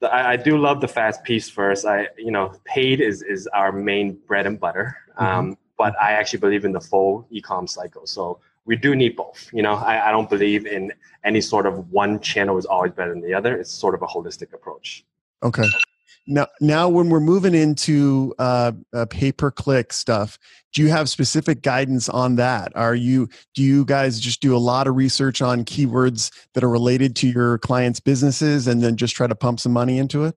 the, 0.00 0.12
I, 0.12 0.32
I, 0.32 0.36
do 0.36 0.58
love 0.58 0.80
the 0.80 0.88
fast 0.88 1.22
piece 1.22 1.48
first. 1.48 1.86
I 1.86 2.08
you 2.18 2.32
know 2.32 2.52
paid 2.64 3.00
is 3.00 3.22
is 3.22 3.46
our 3.48 3.70
main 3.70 4.18
bread 4.26 4.46
and 4.46 4.58
butter. 4.58 4.96
Mm-hmm. 5.18 5.24
Um, 5.24 5.58
but 5.78 5.94
I 6.00 6.12
actually 6.12 6.40
believe 6.40 6.64
in 6.64 6.72
the 6.72 6.80
full 6.80 7.26
e-com 7.30 7.66
cycle. 7.66 8.06
So 8.06 8.40
we 8.64 8.76
do 8.76 8.94
need 8.94 9.16
both. 9.16 9.48
You 9.52 9.62
know, 9.62 9.74
I, 9.74 10.08
I 10.08 10.12
don't 10.12 10.30
believe 10.30 10.66
in 10.66 10.92
any 11.24 11.40
sort 11.40 11.66
of 11.66 11.90
one 11.90 12.20
channel 12.20 12.58
is 12.58 12.66
always 12.66 12.92
better 12.92 13.10
than 13.10 13.22
the 13.22 13.34
other. 13.34 13.56
It's 13.56 13.70
sort 13.70 13.94
of 13.94 14.02
a 14.02 14.06
holistic 14.06 14.52
approach. 14.52 15.04
Okay. 15.42 15.64
Now, 16.26 16.46
now 16.60 16.88
when 16.88 17.08
we're 17.08 17.20
moving 17.20 17.54
into 17.54 18.34
uh, 18.38 18.72
uh, 18.92 19.06
pay 19.06 19.32
per 19.32 19.50
click 19.50 19.92
stuff, 19.92 20.38
do 20.72 20.82
you 20.82 20.88
have 20.88 21.08
specific 21.08 21.62
guidance 21.62 22.08
on 22.08 22.36
that? 22.36 22.72
Are 22.76 22.94
you 22.94 23.28
do 23.54 23.62
you 23.62 23.84
guys 23.84 24.20
just 24.20 24.40
do 24.40 24.54
a 24.54 24.58
lot 24.58 24.86
of 24.86 24.94
research 24.94 25.42
on 25.42 25.64
keywords 25.64 26.30
that 26.54 26.62
are 26.62 26.68
related 26.68 27.16
to 27.16 27.28
your 27.28 27.58
clients' 27.58 28.00
businesses 28.00 28.68
and 28.68 28.82
then 28.82 28.96
just 28.96 29.16
try 29.16 29.26
to 29.26 29.34
pump 29.34 29.60
some 29.60 29.72
money 29.72 29.98
into 29.98 30.24
it? 30.24 30.36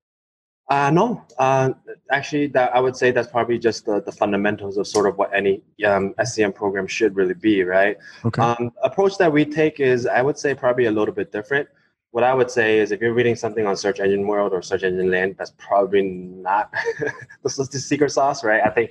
Uh, 0.73 0.89
no, 0.89 1.23
uh, 1.37 1.69
actually, 2.09 2.47
that 2.47 2.75
I 2.75 2.79
would 2.79 2.95
say 2.95 3.11
that's 3.11 3.27
probably 3.27 3.59
just 3.59 3.85
the, 3.85 4.01
the 4.01 4.11
fundamentals 4.11 4.77
of 4.77 4.87
sort 4.87 5.05
of 5.05 5.19
what 5.19 5.31
any 5.31 5.61
um, 5.85 6.15
SEM 6.23 6.51
program 6.51 6.87
should 6.87 7.15
really 7.15 7.35
be, 7.35 7.63
right? 7.63 7.95
Okay. 8.25 8.41
Um, 8.41 8.71
approach 8.81 9.19
that 9.19 9.31
we 9.31 9.45
take 9.45 9.79
is, 9.79 10.07
I 10.07 10.23
would 10.23 10.35
say, 10.35 10.55
probably 10.55 10.85
a 10.85 10.91
little 10.91 11.13
bit 11.13 11.31
different. 11.31 11.69
What 12.09 12.23
I 12.23 12.33
would 12.33 12.49
say 12.49 12.79
is, 12.79 12.91
if 12.91 13.01
you're 13.01 13.13
reading 13.13 13.35
something 13.35 13.67
on 13.67 13.77
Search 13.77 13.99
Engine 13.99 14.25
World 14.25 14.51
or 14.51 14.63
Search 14.63 14.81
Engine 14.81 15.11
Land, 15.11 15.35
that's 15.37 15.53
probably 15.59 16.01
not 16.01 16.73
the, 17.43 17.67
the 17.71 17.79
secret 17.79 18.09
sauce, 18.09 18.43
right? 18.43 18.63
I 18.65 18.71
think 18.71 18.89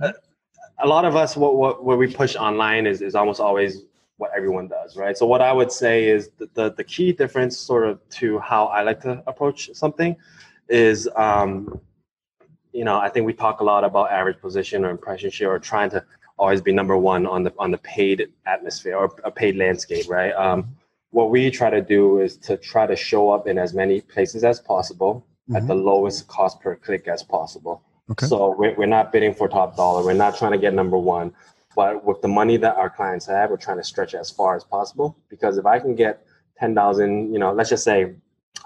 uh, 0.00 0.12
a 0.78 0.88
lot 0.88 1.04
of 1.04 1.16
us, 1.16 1.36
what, 1.36 1.56
what, 1.56 1.84
what 1.84 1.98
we 1.98 2.06
push 2.06 2.34
online 2.34 2.86
is, 2.86 3.02
is 3.02 3.14
almost 3.14 3.40
always 3.40 3.82
what 4.16 4.30
everyone 4.34 4.68
does, 4.68 4.96
right? 4.96 5.18
So 5.18 5.26
what 5.26 5.42
I 5.42 5.52
would 5.52 5.70
say 5.70 6.08
is 6.08 6.30
the, 6.38 6.48
the, 6.54 6.72
the 6.72 6.84
key 6.84 7.12
difference, 7.12 7.58
sort 7.58 7.86
of, 7.86 8.00
to 8.20 8.38
how 8.38 8.66
I 8.66 8.80
like 8.80 9.02
to 9.02 9.22
approach 9.26 9.68
something 9.74 10.16
is 10.70 11.08
um, 11.16 11.80
you 12.72 12.84
know, 12.84 12.98
I 12.98 13.08
think 13.08 13.26
we 13.26 13.32
talk 13.32 13.60
a 13.60 13.64
lot 13.64 13.84
about 13.84 14.10
average 14.10 14.40
position 14.40 14.84
or 14.84 14.90
impression 14.90 15.30
share 15.30 15.50
or 15.50 15.58
trying 15.58 15.90
to 15.90 16.04
always 16.38 16.60
be 16.60 16.72
number 16.72 16.96
one 16.96 17.26
on 17.26 17.42
the 17.42 17.52
on 17.58 17.70
the 17.70 17.78
paid 17.78 18.28
atmosphere 18.46 18.96
or 18.96 19.14
a 19.24 19.30
paid 19.30 19.56
landscape, 19.56 20.08
right? 20.08 20.32
Um, 20.32 20.76
what 21.10 21.30
we 21.30 21.50
try 21.50 21.70
to 21.70 21.82
do 21.82 22.20
is 22.20 22.36
to 22.38 22.56
try 22.56 22.86
to 22.86 22.96
show 22.96 23.30
up 23.30 23.46
in 23.48 23.58
as 23.58 23.74
many 23.74 24.00
places 24.00 24.44
as 24.44 24.60
possible 24.60 25.26
mm-hmm. 25.48 25.56
at 25.56 25.66
the 25.66 25.74
lowest 25.74 26.28
cost 26.28 26.60
per 26.60 26.76
click 26.76 27.08
as 27.08 27.22
possible. 27.22 27.82
Okay. 28.10 28.26
So 28.26 28.54
we're, 28.56 28.74
we're 28.76 28.86
not 28.86 29.12
bidding 29.12 29.34
for 29.34 29.48
top 29.48 29.76
dollar. 29.76 30.04
We're 30.04 30.12
not 30.14 30.36
trying 30.36 30.52
to 30.52 30.58
get 30.58 30.72
number 30.74 30.98
one. 30.98 31.32
But 31.76 32.04
with 32.04 32.20
the 32.20 32.28
money 32.28 32.56
that 32.56 32.76
our 32.76 32.90
clients 32.90 33.26
have, 33.26 33.50
we're 33.50 33.56
trying 33.56 33.76
to 33.76 33.84
stretch 33.84 34.14
as 34.14 34.30
far 34.30 34.56
as 34.56 34.64
possible. 34.64 35.16
Because 35.28 35.58
if 35.58 35.66
I 35.66 35.78
can 35.78 35.94
get 35.94 36.24
10,000, 36.58 37.32
you 37.32 37.38
know, 37.38 37.52
let's 37.52 37.70
just 37.70 37.84
say 37.84 38.14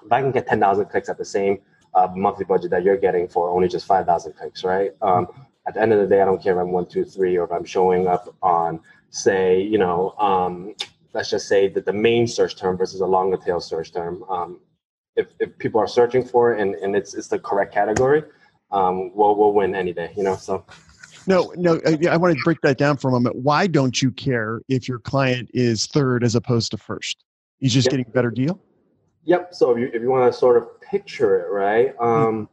if 0.04 0.12
I 0.12 0.22
can 0.22 0.32
get 0.32 0.46
10,000 0.46 0.86
clicks 0.86 1.08
at 1.08 1.18
the 1.18 1.24
same 1.24 1.60
uh, 1.94 2.08
monthly 2.14 2.44
budget 2.44 2.70
that 2.70 2.82
you're 2.82 2.96
getting 2.96 3.28
for 3.28 3.50
only 3.50 3.68
just 3.68 3.86
5,000 3.86 4.32
clicks, 4.32 4.64
right? 4.64 4.92
Um, 5.02 5.28
at 5.66 5.74
the 5.74 5.80
end 5.80 5.92
of 5.92 6.00
the 6.00 6.06
day, 6.06 6.20
I 6.20 6.24
don't 6.24 6.42
care 6.42 6.54
if 6.54 6.58
I'm 6.58 6.72
one, 6.72 6.86
two, 6.86 7.04
three, 7.04 7.36
or 7.36 7.44
if 7.44 7.52
I'm 7.52 7.64
showing 7.64 8.06
up 8.06 8.34
on, 8.42 8.80
say, 9.10 9.60
you 9.60 9.78
know, 9.78 10.14
um, 10.18 10.74
let's 11.12 11.30
just 11.30 11.48
say 11.48 11.68
that 11.68 11.86
the 11.86 11.92
main 11.92 12.26
search 12.26 12.56
term 12.56 12.76
versus 12.76 13.00
a 13.00 13.06
longer 13.06 13.36
tail 13.36 13.60
search 13.60 13.92
term. 13.92 14.24
Um, 14.24 14.60
if, 15.16 15.28
if 15.38 15.56
people 15.58 15.80
are 15.80 15.86
searching 15.86 16.24
for 16.24 16.54
it 16.54 16.60
and, 16.60 16.74
and 16.76 16.96
it's, 16.96 17.14
it's 17.14 17.28
the 17.28 17.38
correct 17.38 17.72
category, 17.72 18.24
um, 18.72 19.14
we'll, 19.14 19.36
we'll 19.36 19.52
win 19.52 19.74
any 19.74 19.92
day, 19.92 20.12
you 20.16 20.24
know, 20.24 20.36
so. 20.36 20.64
No, 21.26 21.54
no, 21.56 21.80
I, 21.86 21.98
I 22.10 22.16
want 22.18 22.36
to 22.36 22.44
break 22.44 22.60
that 22.62 22.76
down 22.76 22.98
for 22.98 23.08
a 23.08 23.10
moment. 23.12 23.36
Why 23.36 23.66
don't 23.66 24.02
you 24.02 24.10
care 24.10 24.60
if 24.68 24.88
your 24.88 24.98
client 24.98 25.48
is 25.54 25.86
third 25.86 26.22
as 26.22 26.34
opposed 26.34 26.72
to 26.72 26.76
first? 26.76 27.24
He's 27.60 27.72
just 27.72 27.88
getting 27.88 28.04
a 28.06 28.10
better 28.10 28.30
deal? 28.30 28.60
Yep. 29.24 29.54
So 29.54 29.72
if 29.72 29.78
you 29.78 29.90
if 29.92 30.02
you 30.02 30.10
want 30.10 30.30
to 30.30 30.38
sort 30.38 30.56
of 30.56 30.80
picture 30.80 31.40
it, 31.40 31.50
right? 31.50 31.94
Um, 31.98 32.48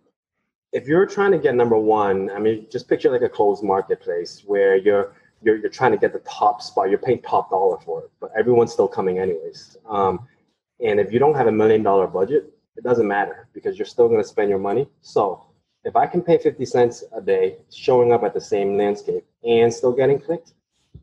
if 0.71 0.87
you're 0.87 1.05
trying 1.05 1.31
to 1.31 1.37
get 1.37 1.55
number 1.55 1.77
one, 1.77 2.29
I 2.31 2.39
mean, 2.39 2.67
just 2.71 2.87
picture 2.87 3.11
like 3.11 3.21
a 3.21 3.29
closed 3.29 3.63
marketplace 3.63 4.43
where 4.45 4.75
you're 4.75 5.13
you're 5.41 5.57
you're 5.57 5.69
trying 5.69 5.91
to 5.91 5.97
get 5.97 6.13
the 6.13 6.19
top 6.19 6.61
spot. 6.61 6.89
You're 6.89 6.99
paying 6.99 7.21
top 7.21 7.49
dollar 7.49 7.77
for 7.79 8.03
it, 8.03 8.11
but 8.19 8.31
everyone's 8.37 8.71
still 8.71 8.87
coming 8.87 9.19
anyways. 9.19 9.77
Um, 9.87 10.27
and 10.79 10.99
if 10.99 11.11
you 11.11 11.19
don't 11.19 11.35
have 11.35 11.47
a 11.47 11.51
million 11.51 11.83
dollar 11.83 12.07
budget, 12.07 12.53
it 12.77 12.83
doesn't 12.83 13.07
matter 13.07 13.47
because 13.53 13.77
you're 13.77 13.85
still 13.85 14.07
going 14.07 14.21
to 14.21 14.27
spend 14.27 14.49
your 14.49 14.59
money. 14.59 14.87
So 15.01 15.45
if 15.83 15.95
I 15.95 16.07
can 16.07 16.21
pay 16.21 16.37
50 16.37 16.65
cents 16.65 17.03
a 17.13 17.21
day 17.21 17.57
showing 17.71 18.13
up 18.13 18.23
at 18.23 18.33
the 18.33 18.41
same 18.41 18.77
landscape 18.77 19.25
and 19.43 19.73
still 19.73 19.91
getting 19.91 20.19
clicked 20.19 20.53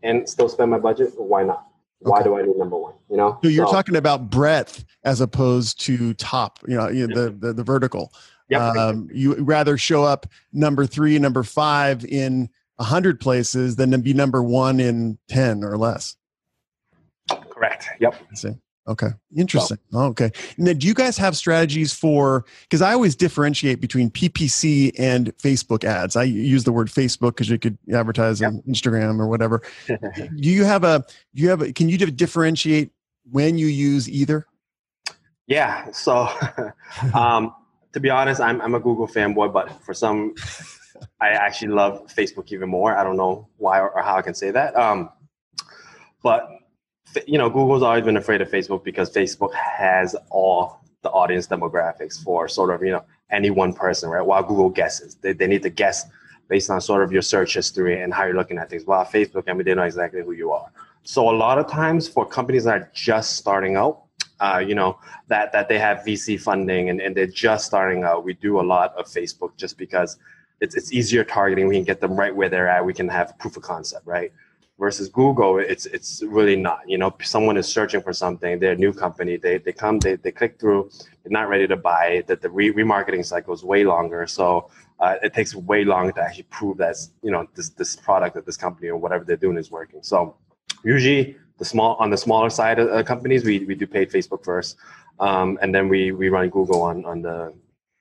and 0.02 0.28
still 0.28 0.48
spend 0.48 0.70
my 0.70 0.78
budget, 0.78 1.12
why 1.16 1.42
not? 1.42 1.67
Why 2.00 2.18
okay. 2.18 2.24
do 2.24 2.38
I 2.38 2.42
need 2.42 2.56
number 2.56 2.76
one? 2.76 2.94
You 3.10 3.16
know. 3.16 3.38
So 3.42 3.48
you're 3.48 3.66
so, 3.66 3.72
talking 3.72 3.96
about 3.96 4.30
breadth 4.30 4.84
as 5.04 5.20
opposed 5.20 5.80
to 5.86 6.14
top. 6.14 6.60
You 6.66 6.76
know, 6.76 6.88
you 6.88 7.06
know 7.06 7.24
the, 7.24 7.30
the, 7.30 7.52
the 7.52 7.64
vertical. 7.64 8.12
Yep. 8.50 8.60
Um, 8.60 9.08
you 9.12 9.34
rather 9.42 9.76
show 9.76 10.04
up 10.04 10.26
number 10.52 10.86
three, 10.86 11.18
number 11.18 11.42
five 11.42 12.04
in 12.04 12.48
a 12.78 12.84
hundred 12.84 13.20
places 13.20 13.76
than 13.76 13.90
to 13.90 13.98
be 13.98 14.14
number 14.14 14.42
one 14.42 14.80
in 14.80 15.18
ten 15.28 15.64
or 15.64 15.76
less. 15.76 16.16
Correct. 17.50 17.88
Yep. 18.00 18.14
I 18.30 18.34
see. 18.34 18.54
Okay. 18.88 19.08
Interesting. 19.36 19.78
So, 19.92 19.98
okay. 19.98 20.30
Now, 20.56 20.72
do 20.72 20.86
you 20.86 20.94
guys 20.94 21.18
have 21.18 21.36
strategies 21.36 21.92
for? 21.92 22.46
Because 22.62 22.80
I 22.80 22.94
always 22.94 23.14
differentiate 23.14 23.82
between 23.82 24.10
PPC 24.10 24.92
and 24.98 25.36
Facebook 25.36 25.84
ads. 25.84 26.16
I 26.16 26.22
use 26.24 26.64
the 26.64 26.72
word 26.72 26.88
Facebook 26.88 27.32
because 27.32 27.50
you 27.50 27.58
could 27.58 27.76
advertise 27.92 28.40
yep. 28.40 28.52
on 28.52 28.62
Instagram 28.62 29.20
or 29.20 29.28
whatever. 29.28 29.62
do 29.86 29.98
you 30.36 30.64
have 30.64 30.84
a? 30.84 31.04
Do 31.34 31.42
you 31.42 31.50
have? 31.50 31.60
A, 31.60 31.72
can 31.72 31.90
you 31.90 31.98
differentiate 31.98 32.90
when 33.30 33.58
you 33.58 33.66
use 33.66 34.08
either? 34.08 34.46
Yeah. 35.46 35.90
So, 35.92 36.28
um, 37.14 37.54
to 37.92 38.00
be 38.00 38.08
honest, 38.08 38.40
I'm 38.40 38.60
I'm 38.62 38.74
a 38.74 38.80
Google 38.80 39.06
fanboy, 39.06 39.52
but 39.52 39.70
for 39.84 39.92
some, 39.92 40.34
I 41.20 41.28
actually 41.28 41.68
love 41.68 42.06
Facebook 42.06 42.52
even 42.52 42.70
more. 42.70 42.96
I 42.96 43.04
don't 43.04 43.18
know 43.18 43.48
why 43.58 43.80
or, 43.80 43.90
or 43.90 44.02
how 44.02 44.16
I 44.16 44.22
can 44.22 44.34
say 44.34 44.50
that. 44.50 44.74
Um, 44.76 45.10
but 46.22 46.48
you 47.26 47.38
know, 47.38 47.48
Google's 47.48 47.82
always 47.82 48.04
been 48.04 48.16
afraid 48.16 48.40
of 48.40 48.50
Facebook 48.50 48.84
because 48.84 49.10
Facebook 49.12 49.52
has 49.54 50.14
all 50.30 50.80
the 51.02 51.10
audience 51.10 51.46
demographics 51.46 52.22
for 52.22 52.48
sort 52.48 52.70
of, 52.70 52.82
you 52.82 52.90
know, 52.90 53.04
any 53.30 53.50
one 53.50 53.72
person, 53.72 54.10
right? 54.10 54.24
While 54.24 54.42
Google 54.42 54.70
guesses, 54.70 55.16
they, 55.16 55.32
they 55.32 55.46
need 55.46 55.62
to 55.62 55.70
guess 55.70 56.06
based 56.48 56.70
on 56.70 56.80
sort 56.80 57.02
of 57.02 57.12
your 57.12 57.22
search 57.22 57.54
history 57.54 58.02
and 58.02 58.12
how 58.12 58.24
you're 58.24 58.34
looking 58.34 58.58
at 58.58 58.70
things. 58.70 58.84
While 58.84 59.04
Facebook, 59.04 59.44
I 59.48 59.52
mean, 59.52 59.64
they 59.64 59.74
know 59.74 59.82
exactly 59.82 60.22
who 60.22 60.32
you 60.32 60.50
are. 60.50 60.70
So 61.02 61.30
a 61.30 61.36
lot 61.36 61.58
of 61.58 61.68
times 61.68 62.08
for 62.08 62.26
companies 62.26 62.64
that 62.64 62.74
are 62.74 62.90
just 62.94 63.36
starting 63.36 63.76
out, 63.76 64.02
uh, 64.40 64.62
you 64.66 64.74
know, 64.74 64.98
that, 65.28 65.52
that 65.52 65.68
they 65.68 65.78
have 65.78 65.98
VC 65.98 66.40
funding 66.40 66.90
and, 66.90 67.00
and 67.00 67.16
they're 67.16 67.26
just 67.26 67.66
starting 67.66 68.04
out, 68.04 68.24
we 68.24 68.34
do 68.34 68.60
a 68.60 68.62
lot 68.62 68.94
of 68.96 69.06
Facebook 69.06 69.56
just 69.56 69.78
because 69.78 70.18
it's, 70.60 70.74
it's 70.74 70.92
easier 70.92 71.24
targeting. 71.24 71.68
We 71.68 71.76
can 71.76 71.84
get 71.84 72.00
them 72.00 72.16
right 72.16 72.34
where 72.34 72.48
they're 72.48 72.68
at. 72.68 72.84
We 72.84 72.94
can 72.94 73.08
have 73.08 73.38
proof 73.38 73.56
of 73.56 73.62
concept, 73.62 74.06
right? 74.06 74.32
Versus 74.78 75.08
Google, 75.08 75.58
it's 75.58 75.86
it's 75.86 76.22
really 76.22 76.56
not. 76.56 76.80
You 76.86 76.98
know, 76.98 77.14
someone 77.22 77.56
is 77.56 77.66
searching 77.66 78.00
for 78.00 78.12
something, 78.12 78.58
they're 78.58 78.72
a 78.72 78.76
new 78.76 78.92
company, 78.92 79.36
they 79.36 79.58
they 79.58 79.72
come, 79.72 79.98
they, 79.98 80.16
they 80.16 80.32
click 80.32 80.58
through, 80.58 80.90
they're 81.22 81.32
not 81.40 81.48
ready 81.48 81.66
to 81.66 81.76
buy. 81.76 82.24
That 82.26 82.40
the 82.40 82.50
re- 82.50 82.72
remarketing 82.72 83.24
cycle 83.24 83.54
is 83.54 83.64
way 83.64 83.84
longer, 83.84 84.26
so 84.26 84.70
uh, 85.00 85.16
it 85.22 85.34
takes 85.34 85.54
way 85.54 85.84
longer 85.84 86.12
to 86.12 86.22
actually 86.22 86.44
prove 86.44 86.78
that 86.78 86.96
you 87.22 87.30
know 87.30 87.46
this 87.54 87.70
this 87.70 87.96
product 87.96 88.34
that 88.36 88.46
this 88.46 88.56
company 88.56 88.88
or 88.88 88.96
whatever 88.96 89.24
they're 89.24 89.36
doing 89.36 89.58
is 89.58 89.70
working. 89.70 90.02
So 90.02 90.36
usually 90.84 91.36
the 91.58 91.64
small 91.64 91.96
on 91.96 92.10
the 92.10 92.16
smaller 92.16 92.50
side 92.50 92.78
of 92.78 92.88
uh, 92.88 93.02
companies, 93.02 93.44
we 93.44 93.64
we 93.64 93.74
do 93.74 93.86
paid 93.86 94.10
Facebook 94.10 94.44
first, 94.44 94.76
um, 95.18 95.58
and 95.60 95.74
then 95.74 95.88
we 95.88 96.12
we 96.12 96.28
run 96.28 96.48
Google 96.50 96.82
on 96.82 97.04
on 97.04 97.22
the 97.22 97.52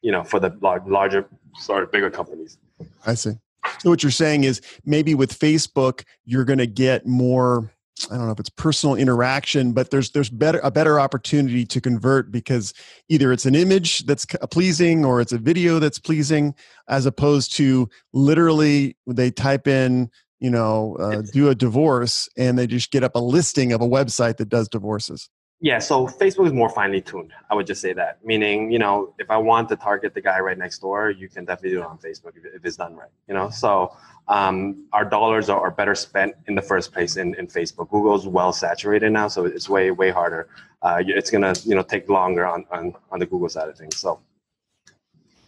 you 0.02 0.12
know 0.12 0.24
for 0.24 0.40
the 0.40 0.56
larger 0.62 1.28
sorry 1.56 1.88
bigger 1.88 2.12
companies. 2.12 2.58
I 3.06 3.16
see. 3.16 3.38
So 3.80 3.90
what 3.90 4.04
you're 4.04 4.12
saying 4.12 4.44
is 4.44 4.62
maybe 4.86 5.16
with 5.16 5.38
Facebook, 5.38 6.04
you're 6.26 6.46
going 6.46 6.60
to 6.60 6.68
get 6.68 7.06
more. 7.06 7.72
I 8.12 8.16
don't 8.16 8.28
know 8.28 8.32
if 8.32 8.40
it's 8.40 8.50
personal 8.50 8.96
interaction, 8.96 9.72
but 9.72 9.90
there's 9.90 10.12
there's 10.12 10.30
better 10.30 10.60
a 10.64 10.70
better 10.70 11.00
opportunity 11.00 11.66
to 11.66 11.82
convert 11.82 12.32
because 12.32 12.74
either 13.10 13.32
it's 13.32 13.46
an 13.46 13.56
image 13.56 14.06
that's 14.06 14.26
pleasing 14.52 15.04
or 15.04 15.20
it's 15.20 15.32
a 15.32 15.40
video 15.40 15.80
that's 15.80 15.98
pleasing, 15.98 16.54
as 16.88 17.08
opposed 17.08 17.54
to 17.54 17.90
literally 18.14 18.96
they 19.08 19.32
type 19.32 19.68
in 19.68 20.12
you 20.40 20.52
know 20.52 20.96
uh, 21.00 21.24
do 21.34 21.50
a 21.50 21.56
divorce 21.56 22.30
and 22.38 22.58
they 22.58 22.68
just 22.68 22.92
get 22.92 23.04
up 23.04 23.16
a 23.16 23.20
listing 23.20 23.74
of 23.74 23.82
a 23.82 23.88
website 23.88 24.38
that 24.38 24.50
does 24.50 24.70
divorces. 24.70 25.30
Yeah, 25.60 25.80
so 25.80 26.06
Facebook 26.06 26.46
is 26.46 26.54
more 26.54 26.70
finely 26.70 27.02
tuned. 27.02 27.34
I 27.50 27.56
would 27.56 27.66
just 27.66 27.82
say 27.82 27.92
that. 27.94 28.24
Meaning, 28.24 28.72
you 28.72 28.78
know, 28.78 29.16
if 29.18 29.32
I 29.32 29.38
want 29.38 29.70
to 29.70 29.76
target 29.76 30.14
the 30.14 30.22
guy 30.22 30.40
right 30.40 30.58
next 30.58 30.80
door, 30.80 31.10
you 31.10 31.28
can 31.28 31.46
definitely 31.46 31.72
do 31.72 31.80
it 31.80 31.86
on 31.86 31.98
Facebook 31.98 32.34
if, 32.36 32.64
it's 32.64 32.78
done 32.78 32.96
right. 32.96 33.10
You 33.28 33.34
know, 33.34 33.50
so 33.50 33.96
um, 34.28 34.86
our 34.94 35.04
dollars 35.04 35.50
are, 35.50 35.60
are, 35.60 35.72
better 35.72 35.96
spent 35.96 36.36
in 36.46 36.54
the 36.54 36.62
first 36.62 36.94
place 36.94 37.18
in, 37.18 37.34
in 37.36 37.48
Facebook. 37.48 37.90
Google's 37.90 38.28
well 38.28 38.54
saturated 38.54 39.12
now, 39.12 39.28
so 39.30 39.46
it's 39.46 39.68
way 39.68 39.90
way 39.90 40.12
harder. 40.12 40.48
Uh, 40.84 41.02
it's 41.08 41.32
gonna 41.32 41.56
you 41.64 41.74
know 41.74 41.82
take 41.82 42.08
longer 42.08 42.46
on, 42.46 42.64
on 42.70 42.94
on 43.12 43.18
the 43.18 43.26
Google 43.26 43.50
side 43.50 43.68
of 43.68 43.78
things. 43.78 43.98
So. 43.98 44.20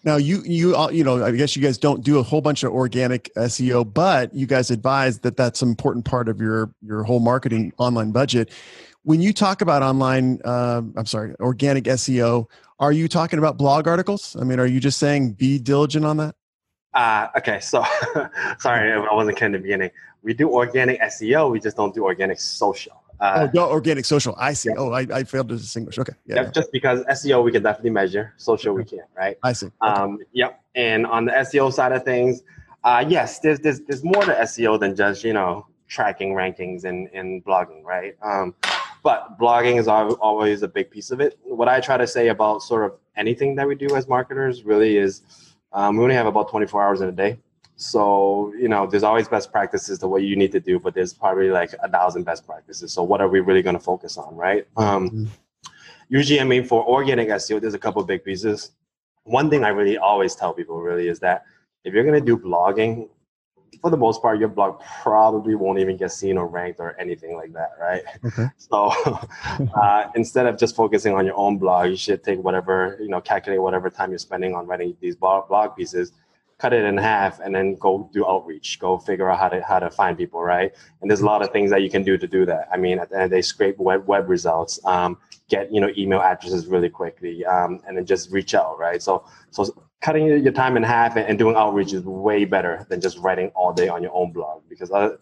Now 0.06 0.16
you 0.16 0.42
you 0.46 0.76
uh, 0.76 0.90
you 0.90 1.04
know 1.04 1.24
I 1.24 1.32
guess 1.32 1.56
you 1.56 1.62
guys 1.62 1.78
don't 1.78 2.04
do 2.04 2.20
a 2.20 2.24
whole 2.24 2.42
bunch 2.42 2.64
of 2.64 2.72
organic 2.72 3.30
SEO, 3.36 3.94
but 3.94 4.34
you 4.34 4.48
guys 4.48 4.72
advise 4.72 5.20
that 5.20 5.36
that's 5.36 5.62
an 5.62 5.68
important 5.68 6.06
part 6.06 6.30
of 6.30 6.40
your 6.40 6.74
your 6.82 7.04
whole 7.04 7.20
marketing 7.20 7.74
online 7.78 8.12
budget 8.12 8.50
when 9.04 9.22
you 9.22 9.34
talk 9.34 9.62
about 9.62 9.82
online 9.82 10.40
uh, 10.46 10.82
i'm 10.96 11.06
sorry 11.06 11.34
organic 11.40 11.86
seo 11.86 12.46
are 12.80 12.92
you 12.92 13.08
talking 13.08 13.40
about 13.40 13.58
blog 13.58 13.88
articles 13.88 14.36
i 14.40 14.44
mean 14.44 14.60
are 14.60 14.68
you 14.68 14.80
just 14.80 15.00
saying 15.00 15.32
be 15.32 15.60
diligent 15.60 16.06
on 16.06 16.18
that 16.18 16.36
uh, 16.94 17.28
okay 17.38 17.60
so 17.60 17.84
sorry 18.60 18.92
i 18.92 19.14
wasn't 19.14 19.36
clear 19.38 19.48
in 19.48 19.54
the 19.54 19.60
beginning 19.60 19.92
we 20.24 20.34
do 20.34 20.50
organic 20.50 21.00
seo 21.02 21.52
we 21.52 21.60
just 21.60 21.78
don't 21.78 21.94
do 21.94 22.04
organic 22.04 22.40
social 22.40 23.04
uh, 23.20 23.48
oh, 23.48 23.52
no, 23.54 23.70
organic 23.70 24.06
social. 24.06 24.34
I 24.38 24.54
see. 24.54 24.70
Yeah. 24.70 24.76
Oh, 24.78 24.94
I, 24.94 25.02
I 25.14 25.24
failed 25.24 25.50
to 25.50 25.58
distinguish. 25.58 26.00
Okay. 26.00 26.14
Yeah, 26.26 26.36
yep, 26.44 26.54
Just 26.54 26.72
because 26.72 27.04
SEO 27.04 27.44
we 27.44 27.52
can 27.52 27.62
definitely 27.62 27.90
measure, 27.90 28.34
social 28.38 28.74
we 28.74 28.86
can't, 28.86 29.10
right? 29.14 29.38
I 29.44 29.52
see. 29.52 29.66
Okay. 29.66 29.76
Um, 29.82 30.20
yep. 30.32 30.62
And 30.76 31.06
on 31.06 31.26
the 31.26 31.34
SEO 31.34 31.74
side 31.74 31.92
of 31.92 32.06
things, 32.06 32.44
uh, 32.84 33.04
yes, 33.06 33.40
there's, 33.40 33.60
there's 33.60 33.82
there's 33.82 34.04
more 34.06 34.24
to 34.24 34.34
SEO 34.34 34.80
than 34.80 34.96
just 34.96 35.24
you 35.26 35.34
know 35.34 35.68
tracking 35.88 36.34
rankings 36.34 36.86
and, 36.86 37.10
and 37.14 37.44
blogging, 37.44 37.84
right? 37.84 38.16
Um, 38.24 38.56
but 39.10 39.40
blogging 39.40 39.80
is 39.80 39.88
always 39.88 40.62
a 40.62 40.68
big 40.68 40.92
piece 40.92 41.10
of 41.10 41.20
it. 41.20 41.40
What 41.44 41.68
I 41.68 41.80
try 41.80 41.98
to 41.98 42.06
say 42.06 42.28
about 42.28 42.62
sort 42.62 42.84
of 42.86 42.92
anything 43.18 43.56
that 43.56 43.68
we 43.68 43.74
do 43.74 43.96
as 43.96 44.08
marketers 44.08 44.64
really 44.64 44.98
is 44.98 45.24
um, 45.74 45.98
we 45.98 46.04
only 46.04 46.14
have 46.14 46.28
about 46.28 46.48
24 46.52 46.84
hours 46.84 47.02
in 47.02 47.10
a 47.10 47.12
day. 47.12 47.40
So, 47.76 48.54
you 48.56 48.68
know, 48.68 48.86
there's 48.86 49.02
always 49.02 49.28
best 49.28 49.52
practices 49.52 49.98
to 50.00 50.08
what 50.08 50.22
you 50.22 50.36
need 50.36 50.52
to 50.52 50.60
do, 50.60 50.78
but 50.80 50.94
there's 50.94 51.12
probably 51.12 51.50
like 51.50 51.74
a 51.82 51.90
thousand 51.90 52.24
best 52.24 52.46
practices. 52.46 52.94
So, 52.94 53.02
what 53.02 53.20
are 53.20 53.30
we 53.30 53.40
really 53.40 53.64
going 53.64 53.78
to 53.78 53.86
focus 53.92 54.16
on, 54.16 54.36
right? 54.36 54.68
Um, 54.78 55.10
mm-hmm. 55.10 55.26
Usually, 56.10 56.40
I 56.40 56.44
mean, 56.44 56.64
for 56.64 56.86
organic 56.88 57.30
SEO, 57.30 57.60
there's 57.60 57.74
a 57.74 57.80
couple 57.80 58.04
big 58.04 58.24
pieces. 58.24 58.74
One 59.24 59.50
thing 59.50 59.64
I 59.64 59.70
really 59.70 59.98
always 59.98 60.36
tell 60.36 60.54
people 60.54 60.82
really 60.82 61.08
is 61.08 61.20
that 61.22 61.46
if 61.84 61.96
you're 61.96 62.04
going 62.04 62.20
to 62.24 62.26
do 62.32 62.38
blogging, 62.38 63.10
for 63.82 63.90
the 63.90 63.98
most 63.98 64.22
part, 64.22 64.40
your 64.40 64.50
blog 64.50 64.82
probably 65.02 65.56
won't 65.56 65.80
even 65.80 65.98
get 65.98 66.12
seen 66.12 66.38
or 66.38 66.48
ranked 66.48 66.80
or 66.80 67.00
anything 67.00 67.36
like 67.36 67.54
that, 67.54 67.72
right? 67.80 68.04
Okay. 68.26 68.48
So 68.58 68.92
uh, 69.76 70.12
instead 70.16 70.46
of 70.46 70.58
just 70.58 70.76
focusing 70.76 71.16
on 71.16 71.26
your 71.26 71.36
own 71.36 71.58
blog, 71.58 71.90
you 71.90 71.96
should 71.96 72.24
take 72.24 72.40
whatever, 72.40 72.98
you 73.02 73.08
know, 73.08 73.20
calculate 73.20 73.62
whatever 73.62 73.90
time 73.90 74.12
you're 74.12 74.20
spending 74.20 74.54
on 74.54 74.68
writing 74.68 74.96
these 75.02 75.16
blog 75.16 75.76
pieces, 75.76 76.12
cut 76.60 76.74
it 76.74 76.86
in 76.86 76.98
half, 76.98 77.40
and 77.40 77.56
then 77.56 77.76
go 77.76 78.10
do 78.14 78.28
outreach. 78.28 78.80
Go 78.80 79.00
figure 79.00 79.30
out 79.32 79.40
how 79.40 79.50
to 79.50 79.64
how 79.64 79.80
to 79.80 79.90
find 79.90 80.18
people, 80.18 80.42
right? 80.42 80.72
And 81.02 81.10
there's 81.10 81.22
a 81.22 81.26
lot 81.26 81.42
of 81.42 81.52
things 81.52 81.72
that 81.72 81.82
you 81.82 81.90
can 81.90 82.04
do 82.04 82.18
to 82.18 82.28
do 82.28 82.46
that. 82.46 82.68
I 82.72 82.78
mean, 82.78 83.00
at 83.00 83.10
the 83.10 83.16
end 83.16 83.24
of 83.26 83.30
the 83.32 83.38
day, 83.38 83.42
scrape 83.42 83.78
web 83.80 84.06
web 84.08 84.30
results, 84.30 84.80
um, 84.86 85.18
get 85.50 85.74
you 85.74 85.82
know 85.82 85.90
email 85.98 86.22
addresses 86.22 86.68
really 86.68 86.90
quickly, 86.90 87.46
um, 87.46 87.80
and 87.88 87.98
then 87.98 88.06
just 88.06 88.32
reach 88.32 88.54
out, 88.54 88.78
right? 88.78 89.02
So 89.02 89.24
so 89.50 89.74
cutting 90.02 90.28
your 90.28 90.54
time 90.54 90.78
in 90.78 90.84
half 90.84 91.16
and, 91.18 91.38
doing 91.38 91.56
outreach 91.56 91.94
is 91.94 92.04
way 92.04 92.46
better 92.46 92.86
than 92.90 93.02
just 93.02 93.18
writing 93.20 93.50
all 93.56 93.74
day 93.74 93.88
on 93.88 94.02
your 94.02 94.14
own 94.14 94.32
blog 94.32 94.62
because 94.70 94.92
uh, 94.92 95.16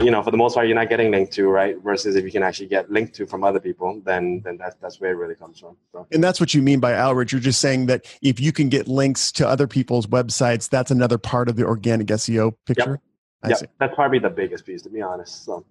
you 0.00 0.10
know 0.10 0.22
for 0.22 0.30
the 0.30 0.36
most 0.36 0.54
part 0.54 0.66
you're 0.66 0.76
not 0.76 0.88
getting 0.88 1.10
linked 1.10 1.32
to 1.32 1.48
right 1.48 1.76
versus 1.82 2.16
if 2.16 2.24
you 2.24 2.30
can 2.30 2.42
actually 2.42 2.66
get 2.66 2.90
linked 2.90 3.14
to 3.14 3.26
from 3.26 3.42
other 3.42 3.60
people 3.60 4.00
then 4.04 4.40
then 4.44 4.56
that's 4.56 4.76
that's 4.80 5.00
where 5.00 5.12
it 5.12 5.14
really 5.14 5.34
comes 5.34 5.58
from 5.58 5.76
so. 5.92 6.06
and 6.12 6.22
that's 6.22 6.40
what 6.40 6.54
you 6.54 6.62
mean 6.62 6.80
by 6.80 6.94
outreach. 6.94 7.32
You're 7.32 7.40
just 7.40 7.60
saying 7.60 7.86
that 7.86 8.06
if 8.22 8.40
you 8.40 8.52
can 8.52 8.68
get 8.68 8.88
links 8.88 9.32
to 9.32 9.46
other 9.46 9.66
people's 9.66 10.06
websites 10.06 10.68
that's 10.68 10.90
another 10.90 11.18
part 11.18 11.48
of 11.48 11.56
the 11.56 11.64
organic 11.64 12.06
seo 12.08 12.54
picture? 12.66 13.00
Yep. 13.44 13.50
yeah 13.60 13.66
that's 13.78 13.94
probably 13.94 14.18
the 14.18 14.30
biggest 14.30 14.64
piece 14.64 14.82
to 14.82 14.90
be 14.90 15.02
honest 15.02 15.44
so. 15.44 15.64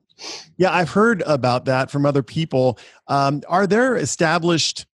Yeah 0.57 0.73
i've 0.73 0.89
heard 0.89 1.23
about 1.25 1.65
that 1.65 1.89
from 1.89 2.05
other 2.05 2.23
people. 2.23 2.77
Um, 3.07 3.41
are 3.47 3.65
there 3.65 3.95
established 3.95 4.85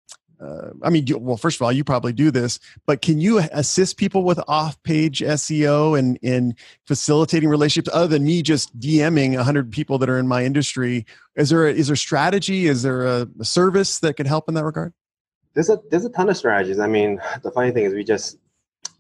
uh, 0.41 0.71
I 0.83 0.91
mean, 0.91 1.07
well, 1.19 1.37
first 1.37 1.59
of 1.59 1.63
all, 1.63 1.73
you 1.73 1.85
probably 1.85 2.13
do 2.13 2.31
this, 2.31 2.59
but 2.87 3.03
can 3.03 3.21
you 3.21 3.39
assist 3.53 3.97
people 3.97 4.25
with 4.25 4.41
off-page 4.49 5.21
SEO 5.21 5.99
and 5.99 6.19
in 6.23 6.55
facilitating 6.87 7.49
relationships 7.49 7.95
other 7.95 8.09
than 8.09 8.25
me 8.25 8.43
just 8.43 8.79
DMing 8.79 9.41
hundred 9.41 9.71
people 9.71 9.99
that 9.99 10.09
are 10.09 10.19
in 10.19 10.29
my 10.29 10.45
industry? 10.45 11.07
Is 11.37 11.51
there 11.51 11.67
a, 11.67 11.73
is 11.73 11.87
there 11.87 11.97
strategy? 11.97 12.67
Is 12.67 12.83
there 12.83 13.07
a, 13.07 13.29
a 13.41 13.45
service 13.45 14.01
that 14.01 14.17
can 14.17 14.27
help 14.27 14.49
in 14.49 14.55
that 14.55 14.65
regard? 14.65 14.93
there's 15.55 15.71
a 15.71 15.81
there's 15.91 16.05
a 16.05 16.11
ton 16.11 16.29
of 16.29 16.37
strategies. 16.37 16.79
I 16.79 16.87
mean, 16.87 17.21
the 17.43 17.51
funny 17.51 17.71
thing 17.71 17.85
is 17.85 17.95
we 17.95 18.05
just 18.05 18.39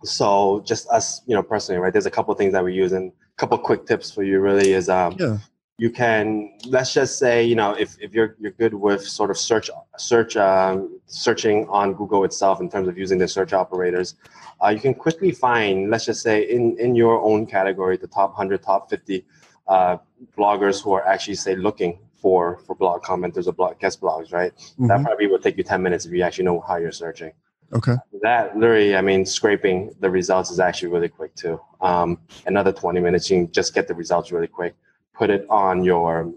so 0.04 0.62
just 0.66 0.88
us, 0.88 1.20
you 1.26 1.34
know, 1.34 1.42
personally, 1.42 1.80
right? 1.80 1.92
There's 1.92 2.06
a 2.06 2.10
couple 2.10 2.32
things 2.34 2.52
that 2.52 2.64
we 2.64 2.72
use, 2.72 2.92
and 2.92 3.10
a 3.10 3.36
couple 3.36 3.58
quick 3.58 3.86
tips 3.86 4.10
for 4.10 4.22
you. 4.22 4.40
Really 4.40 4.72
is 4.72 4.88
um, 4.88 5.16
Yeah. 5.18 5.38
You 5.78 5.90
can 5.90 6.52
let's 6.66 6.94
just 6.94 7.18
say 7.18 7.44
you 7.44 7.56
know 7.56 7.72
if, 7.72 7.96
if 8.00 8.14
you're 8.14 8.36
you're 8.38 8.52
good 8.52 8.74
with 8.74 9.06
sort 9.06 9.30
of 9.30 9.36
search 9.36 9.70
search 9.96 10.36
um, 10.36 11.00
searching 11.06 11.66
on 11.68 11.94
Google 11.94 12.24
itself 12.24 12.60
in 12.60 12.70
terms 12.70 12.86
of 12.86 12.96
using 12.96 13.18
the 13.18 13.26
search 13.26 13.52
operators, 13.52 14.14
uh, 14.62 14.68
you 14.68 14.80
can 14.80 14.94
quickly 14.94 15.32
find 15.32 15.90
let's 15.90 16.04
just 16.04 16.22
say 16.22 16.48
in 16.48 16.78
in 16.78 16.94
your 16.94 17.20
own 17.20 17.46
category 17.46 17.96
the 17.96 18.06
top 18.06 18.30
100 18.30 18.62
top 18.62 18.88
50 18.88 19.24
uh, 19.66 19.96
bloggers 20.38 20.82
who 20.82 20.92
are 20.92 21.06
actually 21.06 21.34
say 21.34 21.56
looking 21.56 21.98
for 22.14 22.58
for 22.58 22.74
blog 22.76 23.02
commenters 23.02 23.48
or 23.48 23.52
blog 23.52 23.78
guest 23.80 24.00
blogs 24.00 24.32
right 24.32 24.52
that 24.78 25.00
Mhm. 25.00 25.04
probably 25.04 25.26
will 25.26 25.38
take 25.38 25.56
you 25.56 25.64
10 25.64 25.82
minutes 25.82 26.06
if 26.06 26.12
you 26.12 26.22
actually 26.22 26.44
know 26.44 26.60
how 26.60 26.76
you're 26.76 26.92
searching 26.92 27.32
Okay. 27.72 27.96
that 28.22 28.56
literally 28.56 28.96
i 28.96 29.00
mean 29.00 29.26
scraping 29.26 29.94
the 30.00 30.08
results 30.08 30.50
is 30.50 30.60
actually 30.60 30.88
really 30.88 31.08
quick 31.08 31.34
too 31.34 31.60
um, 31.80 32.18
another 32.46 32.72
20 32.72 33.00
minutes 33.00 33.28
you 33.30 33.38
can 33.44 33.52
just 33.52 33.74
get 33.74 33.88
the 33.88 33.94
results 33.94 34.32
really 34.32 34.46
quick 34.46 34.74
put 35.14 35.30
it 35.30 35.46
on 35.48 35.84
your 35.84 36.32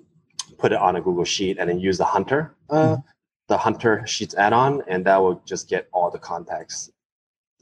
put 0.58 0.72
it 0.72 0.78
on 0.78 0.96
a 0.96 1.02
google 1.02 1.24
sheet 1.26 1.58
and 1.60 1.70
then 1.70 1.80
use 1.80 1.98
the 1.98 2.06
hunter 2.06 2.54
uh, 2.70 2.96
Mhm. 2.96 3.04
the 3.48 3.58
hunter 3.58 4.06
sheets 4.06 4.36
add-on 4.36 4.84
and 4.88 5.06
that 5.06 5.18
will 5.18 5.42
just 5.46 5.70
get 5.70 5.88
all 5.92 6.10
the 6.12 6.20
contacts 6.20 6.92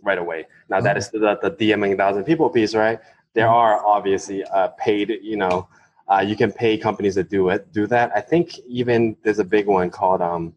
right 0.03 0.17
away 0.17 0.45
now 0.69 0.79
that 0.81 0.95
Oh. 0.95 0.99
is 0.99 1.09
the, 1.09 1.37
the 1.41 1.51
dming 1.51 1.97
thousand 1.97 2.23
people 2.25 2.49
piece 2.49 2.73
right 2.75 2.99
there 3.33 3.47
Mhm. 3.47 3.53
are 3.61 3.85
obviously 3.85 4.43
uh, 4.45 4.69
paid 4.85 5.09
you 5.21 5.37
know 5.37 5.67
uh, 6.11 6.23
you 6.29 6.35
can 6.35 6.51
pay 6.51 6.77
companies 6.77 7.15
that 7.15 7.29
do 7.29 7.49
it 7.49 7.71
do 7.71 7.87
that 7.87 8.11
i 8.15 8.21
think 8.21 8.59
even 8.67 9.15
there's 9.23 9.39
a 9.39 9.43
big 9.55 9.65
one 9.67 9.89
called 9.89 10.21
um, 10.21 10.53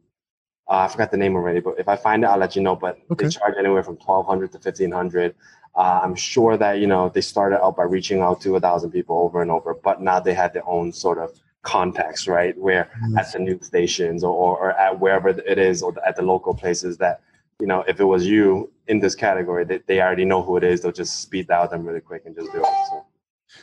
uh, 0.68 0.78
I 0.84 0.88
forgot 0.88 1.10
the 1.10 1.16
name 1.16 1.34
already, 1.34 1.60
but 1.60 1.74
if 1.78 1.88
I 1.88 1.96
find 1.96 2.24
it, 2.24 2.26
I'll 2.26 2.38
let 2.38 2.54
you 2.56 2.62
know. 2.62 2.76
But 2.76 2.98
Okay. 3.10 3.24
they 3.26 3.30
charge 3.30 3.54
anywhere 3.58 3.82
from 3.82 3.96
twelve 3.96 4.26
hundred 4.26 4.52
to 4.52 4.58
fifteen 4.58 4.92
hundred. 4.92 5.34
Uh, 5.74 6.00
I'm 6.02 6.14
sure 6.14 6.56
that 6.56 6.80
you 6.80 6.86
know 6.86 7.08
they 7.08 7.20
started 7.20 7.62
out 7.62 7.76
by 7.76 7.84
reaching 7.84 8.20
out 8.20 8.40
to 8.42 8.56
a 8.56 8.60
thousand 8.60 8.90
people 8.90 9.16
over 9.18 9.42
and 9.42 9.50
over, 9.50 9.74
but 9.74 10.02
now 10.02 10.20
they 10.20 10.34
have 10.34 10.52
their 10.52 10.66
own 10.68 10.92
sort 10.92 11.18
of 11.18 11.30
contacts, 11.62 12.26
right? 12.28 12.56
Where 12.58 12.90
at 13.18 13.32
the 13.32 13.38
news 13.40 13.66
stations 13.66 14.24
or, 14.24 14.32
or, 14.32 14.58
or 14.58 14.70
at 14.72 14.98
wherever 15.00 15.28
it 15.28 15.58
is, 15.58 15.82
or 15.82 15.94
at 16.06 16.16
the 16.16 16.22
local 16.22 16.54
places 16.54 16.96
that 16.98 17.20
you 17.60 17.66
know, 17.66 17.84
if 17.88 17.98
it 17.98 18.04
was 18.04 18.26
you 18.26 18.70
in 18.86 19.00
this 19.00 19.14
category, 19.14 19.64
they, 19.64 19.78
they 19.86 20.00
already 20.00 20.24
know 20.24 20.42
who 20.42 20.56
it 20.56 20.64
is. 20.64 20.80
They'll 20.80 20.92
just 20.92 21.20
speed 21.22 21.48
dial 21.48 21.68
them 21.68 21.84
really 21.84 22.00
quick 22.00 22.22
and 22.24 22.34
just 22.34 22.52
do 22.52 22.58
it. 22.58 22.66
So. 22.90 23.04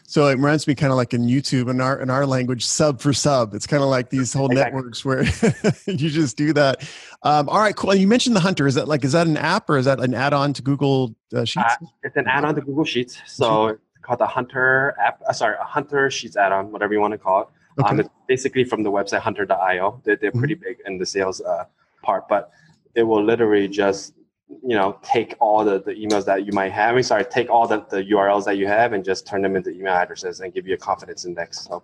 So 0.04 0.28
it 0.28 0.36
reminds 0.36 0.68
me 0.68 0.76
kind 0.76 0.92
of 0.92 0.98
like 0.98 1.14
in 1.14 1.24
YouTube 1.24 1.70
in 1.70 1.82
our 1.82 2.00
in 2.00 2.10
our 2.10 2.26
language, 2.26 2.66
sub 2.66 3.00
for 3.02 3.14
sub. 3.14 3.54
It's 3.54 3.66
kind 3.68 3.82
of 3.84 3.90
like 3.90 4.10
these 4.10 4.34
whole 4.34 4.50
Exactly. 4.52 4.76
networks 4.78 5.04
where 5.06 5.24
you 5.88 6.10
just 6.10 6.38
do 6.38 6.54
that. 6.54 6.88
Um, 7.24 7.50
all 7.50 7.60
right, 7.60 7.76
cool. 7.76 7.92
And 7.92 8.00
you 8.00 8.08
mentioned 8.08 8.36
the 8.36 8.40
Hunter. 8.42 8.68
Is 8.68 8.76
that 8.76 8.88
like 8.88 9.04
is 9.04 9.14
that 9.14 9.28
an 9.28 9.38
app 9.38 9.70
or 9.70 9.78
is 9.78 9.86
that 9.86 10.00
an 10.00 10.14
add-on 10.14 10.54
to 10.54 10.62
Google 10.62 11.16
uh, 11.34 11.44
Sheets? 11.46 11.66
Uh, 11.82 11.86
it's 12.04 12.16
an 12.18 12.28
add-on 12.28 12.56
to 12.56 12.62
Google 12.62 12.86
Sheets. 12.86 13.20
So 13.26 13.68
it's 13.68 13.80
called 14.02 14.20
the 14.20 14.28
Hunter 14.28 14.96
app. 15.00 15.22
Uh, 15.28 15.34
sorry, 15.34 15.56
a 15.60 15.64
Hunter 15.64 16.10
Sheets 16.12 16.38
add-on, 16.38 16.72
whatever 16.72 16.94
you 16.94 17.00
want 17.00 17.14
to 17.14 17.18
call 17.18 17.42
it. 17.42 17.48
Um, 17.48 17.54
Okay. 17.78 18.00
it's 18.02 18.10
basically 18.28 18.64
from 18.64 18.84
the 18.84 18.92
website 18.92 19.20
hunter.io. 19.20 20.02
They're, 20.06 20.16
they're 20.16 20.32
pretty 20.32 20.54
big 20.54 20.78
in 20.86 20.98
the 20.98 21.06
sales 21.06 21.42
uh, 21.42 21.66
part, 22.04 22.28
but 22.30 22.52
it 22.94 23.04
will 23.04 23.22
literally 23.22 23.68
just 23.68 24.14
you 24.48 24.76
know 24.76 25.00
take 25.04 25.36
all 25.40 25.66
the, 25.66 25.82
the 25.82 25.94
emails 25.94 26.26
that 26.26 26.46
you 26.46 26.52
might 26.54 26.72
have. 26.72 26.92
I 26.92 26.96
mean, 26.96 27.04
sorry, 27.04 27.26
take 27.26 27.50
all 27.50 27.68
the, 27.68 27.86
the 27.90 28.04
URLs 28.04 28.46
that 28.46 28.58
you 28.58 28.68
have 28.68 28.94
and 28.94 29.04
just 29.04 29.26
turn 29.26 29.42
them 29.42 29.56
into 29.56 29.72
email 29.72 29.94
addresses 29.94 30.40
and 30.40 30.54
give 30.54 30.68
you 30.68 30.76
a 30.76 30.78
confidence 30.78 31.26
index. 31.26 31.62
So 31.62 31.84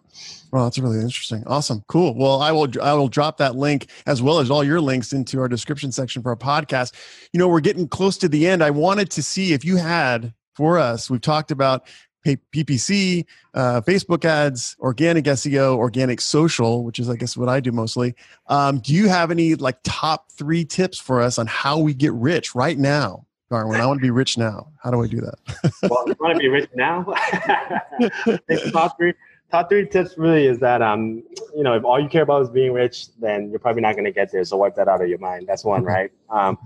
Well, 0.52 0.66
that's 0.66 0.78
really 0.78 1.00
interesting. 1.00 1.44
Awesome. 1.48 1.84
Cool. 1.88 2.16
Well, 2.16 2.42
I 2.42 2.52
will 2.52 2.70
I 2.82 2.94
will 2.94 3.08
drop 3.08 3.38
that 3.38 3.56
link 3.56 3.88
as 4.06 4.22
well 4.22 4.40
as 4.40 4.52
all 4.52 4.64
your 4.64 4.82
links 4.82 5.14
into 5.14 5.40
our 5.40 5.48
description 5.48 5.92
section 5.92 6.22
for 6.22 6.30
our 6.30 6.36
podcast. 6.36 6.94
You 7.34 7.40
know, 7.40 7.48
we're 7.48 7.62
getting 7.62 7.88
close 7.88 8.18
to 8.20 8.30
the 8.30 8.48
end. 8.48 8.64
I 8.64 8.72
wanted 8.72 9.10
to 9.12 9.24
see 9.24 9.54
if 9.54 9.66
you 9.66 9.78
had 9.78 10.34
for 10.56 10.78
us. 10.78 11.10
We've 11.10 11.22
talked 11.22 11.52
about 11.52 11.88
PPC, 12.24 13.26
uh, 13.54 13.82
Facebook 13.82 14.26
ads, 14.26 14.76
organic 14.80 15.26
SEO, 15.26 15.76
organic 15.76 16.22
social, 16.22 16.84
which 16.84 17.00
is 17.00 17.10
I 17.10 17.16
guess 17.16 17.36
what 17.36 17.50
I 17.50 17.60
do 17.60 17.72
mostly. 17.72 18.16
Um, 18.48 18.80
do 18.80 18.94
you 18.94 19.10
have 19.10 19.32
any 19.32 19.56
like 19.56 19.80
top 19.84 20.32
three 20.32 20.66
tips 20.66 21.00
for 21.00 21.22
us 21.22 21.38
on 21.38 21.48
how 21.48 21.80
we 21.80 21.94
get 21.94 22.14
rich 22.14 22.54
right 22.56 22.78
now, 22.78 23.26
Darwin? 23.50 23.82
I 23.82 23.86
want 23.86 24.00
to 24.00 24.02
be 24.02 24.12
rich 24.12 24.38
now. 24.38 24.68
How 24.82 24.92
do 24.92 25.02
I 25.02 25.08
do 25.08 25.22
that? 25.22 25.72
well, 25.90 26.04
you 26.08 26.16
want 26.20 26.36
to 26.36 26.40
be 26.40 26.48
rich 26.48 26.70
now? 26.76 27.04
Top 28.72 28.98
three, 28.98 29.14
top 29.52 29.70
three 29.70 29.88
tips 29.88 30.18
really 30.18 30.48
is 30.48 30.60
that 30.60 30.82
um, 30.82 31.24
you 31.56 31.64
know, 31.64 31.74
if 31.74 31.84
all 31.84 32.00
you 32.00 32.08
care 32.08 32.24
about 32.24 32.44
is 32.44 32.50
being 32.50 32.72
rich, 32.72 33.08
then 33.20 33.50
you're 33.50 33.60
probably 33.60 33.82
not 33.82 33.94
going 33.94 34.06
to 34.06 34.12
get 34.12 34.32
there. 34.32 34.44
So 34.46 34.58
wipe 34.58 34.76
that 34.76 34.88
out 34.88 35.02
of 35.02 35.10
your 35.10 35.20
mind. 35.20 35.48
That's 35.48 35.66
one, 35.66 35.84
right? 35.84 36.12
Um, 36.30 36.58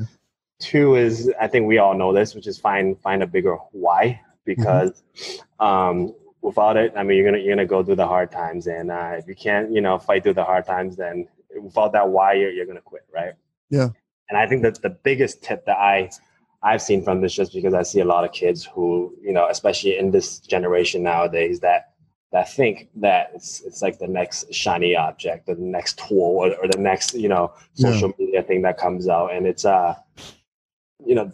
two 0.60 0.96
is 0.96 1.32
I 1.40 1.48
think 1.48 1.68
we 1.68 1.78
all 1.78 1.96
know 1.96 2.14
this, 2.14 2.36
which 2.36 2.48
is 2.48 2.58
find 2.58 3.00
find 3.02 3.24
a 3.24 3.28
bigger 3.28 3.56
why 3.72 4.22
because 4.46 5.04
um, 5.60 6.14
without 6.42 6.78
it, 6.78 6.94
I 6.96 7.04
mean, 7.04 7.18
you're 7.18 7.26
gonna 7.26 7.44
you're 7.44 7.56
gonna 7.56 7.68
go 7.68 7.84
through 7.84 7.96
the 7.96 8.08
hard 8.08 8.32
times, 8.32 8.68
and 8.68 8.92
uh, 8.92 9.14
if 9.18 9.28
you 9.28 9.36
can't, 9.36 9.72
you 9.72 9.82
know, 9.82 9.98
fight 10.00 10.24
through 10.24 10.36
the 10.36 10.44
hard 10.44 10.66
times, 10.66 10.96
then 10.96 11.28
without 11.60 11.92
that 11.94 12.10
why, 12.10 12.34
you're 12.34 12.52
you're 12.52 12.66
gonna 12.66 12.82
quit, 12.82 13.06
right? 13.14 13.34
Yeah. 13.70 13.90
And 14.30 14.38
I 14.38 14.48
think 14.48 14.64
that 14.64 14.82
the 14.82 14.90
biggest 14.90 15.44
tip 15.44 15.66
that 15.66 15.78
I 15.78 16.10
I've 16.64 16.82
seen 16.82 17.04
from 17.04 17.22
this 17.22 17.34
just 17.34 17.54
because 17.54 17.74
I 17.74 17.84
see 17.84 18.00
a 18.00 18.06
lot 18.06 18.24
of 18.24 18.32
kids 18.32 18.66
who, 18.66 19.16
you 19.22 19.34
know, 19.34 19.48
especially 19.50 19.98
in 19.98 20.12
this 20.12 20.40
generation 20.40 21.04
nowadays 21.04 21.60
that 21.60 21.92
that 22.32 22.52
think 22.52 22.90
that 22.96 23.32
it's 23.36 23.62
it's 23.62 23.82
like 23.82 24.00
the 24.00 24.08
next 24.08 24.54
shiny 24.54 24.96
object, 24.96 25.46
the 25.46 25.56
next 25.56 26.00
tool, 26.00 26.38
or, 26.44 26.56
or 26.56 26.68
the 26.68 26.80
next, 26.80 27.14
you 27.14 27.30
know, 27.30 27.54
Yeah. 27.76 27.92
social 27.92 28.14
media 28.18 28.42
thing 28.44 28.64
that 28.64 28.78
comes 28.78 29.08
out. 29.08 29.34
And 29.34 29.46
it's 29.46 29.64
uh 29.66 29.96
you 31.06 31.14
know, 31.16 31.32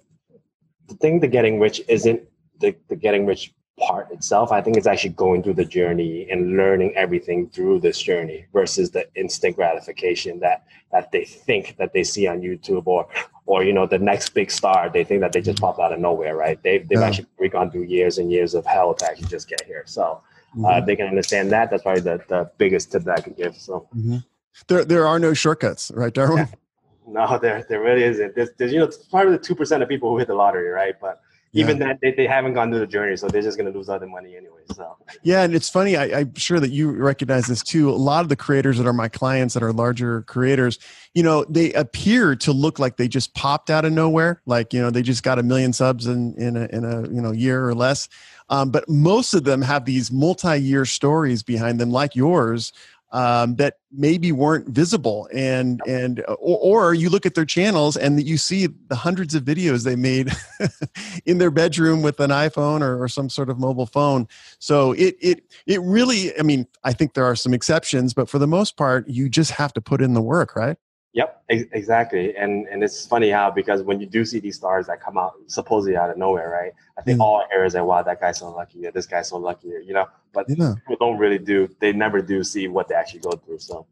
the 0.87 0.95
thing 0.95 1.21
to 1.21 1.27
getting 1.27 1.59
rich 1.59 1.81
isn't 1.87 2.21
the, 2.61 2.75
the 2.87 2.95
getting 2.95 3.25
rich 3.25 3.53
part 3.79 4.11
itself. 4.11 4.51
I 4.51 4.61
think 4.61 4.77
it's 4.77 4.85
actually 4.87 5.11
going 5.11 5.41
through 5.43 5.55
the 5.55 5.65
journey 5.65 6.29
and 6.29 6.55
learning 6.55 6.93
everything 6.95 7.49
through 7.49 7.79
this 7.79 7.99
journey 8.01 8.45
versus 8.53 8.91
the 8.91 9.07
instant 9.15 9.55
gratification 9.55 10.39
that 10.41 10.63
that 10.91 11.11
they 11.11 11.25
think 11.25 11.77
that 11.77 11.91
they 11.93 12.03
see 12.03 12.27
on 12.27 12.41
YouTube 12.41 12.83
or 12.85 13.07
or 13.47 13.63
you 13.63 13.73
know 13.73 13.87
the 13.87 13.97
next 13.97 14.29
big 14.29 14.51
star. 14.51 14.89
They 14.89 15.03
think 15.03 15.21
that 15.21 15.31
they 15.33 15.41
just 15.41 15.59
popped 15.59 15.79
out 15.79 15.91
of 15.93 15.99
nowhere, 15.99 16.35
right? 16.35 16.61
They've 16.61 16.87
they've 16.87 16.99
Yeah. 16.99 17.07
actually 17.07 17.49
gone 17.49 17.71
through 17.71 17.83
years 17.83 18.17
and 18.19 18.31
years 18.31 18.53
of 18.53 18.65
hell 18.65 18.93
to 18.93 19.05
actually 19.09 19.27
just 19.27 19.49
get 19.49 19.61
here. 19.65 19.83
So 19.85 20.21
Mm-hmm. 20.53 20.65
uh, 20.65 20.81
they 20.81 20.97
can 20.97 21.07
understand 21.07 21.49
that. 21.53 21.71
That's 21.71 21.81
probably 21.81 22.01
the, 22.01 22.21
the 22.27 22.51
biggest 22.57 22.91
tip 22.91 23.03
that 23.05 23.19
I 23.19 23.21
could 23.21 23.37
give. 23.37 23.55
So 23.55 23.87
Mhm. 23.97 24.21
There, 24.67 24.83
there 24.83 25.07
are 25.07 25.17
no 25.17 25.33
shortcuts, 25.33 25.91
right, 25.95 26.13
Darwin? 26.13 26.45
no, 27.07 27.39
there 27.39 27.65
there 27.69 27.81
really 27.81 28.03
isn't. 28.03 28.35
There's, 28.35 28.49
there's 28.57 28.73
you 28.73 28.79
know 28.79 28.83
it's 28.85 28.97
probably 28.97 29.31
the 29.31 29.37
two 29.47 29.55
percent 29.55 29.81
of 29.81 29.87
people 29.87 30.09
who 30.09 30.17
hit 30.17 30.27
the 30.27 30.35
lottery, 30.35 30.67
right? 30.67 30.95
But 30.99 31.21
even 31.53 31.79
that 31.79 31.99
they, 32.01 32.11
they 32.11 32.27
haven't 32.27 32.53
gone 32.53 32.69
through 32.69 32.79
the 32.79 32.87
journey, 32.87 33.17
so 33.17 33.27
they're 33.27 33.41
just 33.41 33.57
gonna 33.57 33.71
lose 33.71 33.89
all 33.89 33.99
the 33.99 34.07
money 34.07 34.37
anyway. 34.37 34.61
So 34.73 34.97
Yeah, 35.23 35.43
and 35.43 35.53
it's 35.53 35.69
funny. 35.69 35.97
I, 35.97 36.19
I'm 36.19 36.35
sure 36.35 36.59
that 36.59 36.69
you 36.69 36.91
recognize 36.91 37.47
this 37.47 37.61
too. 37.61 37.89
A 37.89 37.91
lot 37.91 38.21
of 38.21 38.29
the 38.29 38.35
creators 38.35 38.77
that 38.77 38.87
are 38.87 38.93
my 38.93 39.09
clients 39.09 39.53
that 39.53 39.63
are 39.63 39.73
larger 39.73 40.21
creators, 40.23 40.79
you 41.13 41.23
know, 41.23 41.45
they 41.49 41.73
appear 41.73 42.35
to 42.37 42.53
look 42.53 42.79
like 42.79 42.97
they 42.97 43.07
just 43.07 43.33
popped 43.33 43.69
out 43.69 43.83
of 43.83 43.91
nowhere. 43.91 44.41
Like 44.45 44.73
you 44.73 44.81
know, 44.81 44.91
they 44.91 45.01
just 45.01 45.23
got 45.23 45.39
a 45.39 45.43
million 45.43 45.73
subs 45.73 46.07
in 46.07 46.35
in 46.35 46.55
a, 46.55 46.65
in 46.67 46.85
a 46.85 47.01
you 47.09 47.21
know 47.21 47.31
year 47.31 47.67
or 47.67 47.75
less. 47.75 48.07
Um, 48.49 48.69
but 48.69 48.87
most 48.89 49.33
of 49.33 49.45
them 49.45 49.61
have 49.61 49.85
these 49.85 50.11
multi-year 50.11 50.83
stories 50.83 51.41
behind 51.41 51.79
them, 51.79 51.89
like 51.89 52.17
yours, 52.17 52.73
um, 53.11 53.55
that 53.55 53.75
maybe 53.91 54.31
weren't 54.31 54.69
visible. 54.69 55.27
And 55.33 55.81
and 55.87 56.23
or, 56.39 56.89
or 56.89 56.93
you 56.93 57.09
look 57.09 57.25
at 57.25 57.35
their 57.35 57.45
channels 57.45 57.97
and 57.97 58.21
you 58.23 58.37
see 58.37 58.67
the 58.67 58.95
hundreds 58.95 59.35
of 59.35 59.43
videos 59.43 59.83
they 59.83 59.95
made 59.95 60.31
in 61.25 61.37
their 61.37 61.51
bedroom 61.51 62.01
with 62.01 62.19
an 62.19 62.29
iPhone 62.29 62.81
or, 62.81 63.01
or 63.01 63.07
some 63.07 63.29
sort 63.29 63.49
of 63.49 63.59
mobile 63.59 63.85
phone. 63.85 64.27
So 64.59 64.93
it 64.93 65.15
it 65.19 65.43
it 65.65 65.81
really, 65.81 66.37
I 66.39 66.43
mean, 66.43 66.67
I 66.83 66.93
think 66.93 67.13
there 67.13 67.25
are 67.25 67.35
some 67.35 67.53
exceptions, 67.53 68.13
but 68.13 68.29
for 68.29 68.39
the 68.39 68.47
most 68.47 68.77
part, 68.77 69.07
you 69.07 69.29
just 69.29 69.51
have 69.51 69.73
to 69.73 69.81
put 69.81 70.01
in 70.01 70.13
the 70.13 70.21
work, 70.21 70.55
right? 70.55 70.77
Yep, 71.13 71.43
ex- 71.49 71.65
exactly. 71.73 72.35
And 72.37 72.67
and 72.67 72.83
it's 72.83 73.05
funny 73.05 73.29
how 73.29 73.51
because 73.51 73.83
when 73.83 73.99
you 73.99 74.05
do 74.07 74.23
see 74.23 74.39
these 74.39 74.55
stars 74.55 74.87
that 74.87 75.01
come 75.01 75.17
out 75.17 75.33
supposedly 75.47 75.97
out 75.97 76.09
of 76.09 76.17
nowhere, 76.17 76.49
right? 76.49 76.71
I 76.97 77.01
think 77.01 77.17
Yeah. 77.19 77.25
all 77.25 77.43
areas 77.51 77.75
are 77.75 77.83
wow, 77.83 78.01
that 78.03 78.21
guy's 78.21 78.39
so 78.39 78.49
lucky, 78.49 78.79
yeah, 78.79 78.91
this 78.91 79.07
guy's 79.07 79.27
so 79.29 79.37
lucky, 79.37 79.67
you 79.85 79.93
know. 79.93 80.05
But 80.31 80.45
Yeah. 80.47 80.75
people 80.75 80.95
don't 80.99 81.17
really 81.17 81.37
do. 81.37 81.67
They 81.79 81.91
never 81.91 82.21
do 82.21 82.43
see 82.45 82.69
what 82.69 82.87
they 82.87 82.95
actually 82.95 83.19
go 83.21 83.31
through. 83.31 83.59
So, 83.59 83.85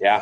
yeah, 0.00 0.20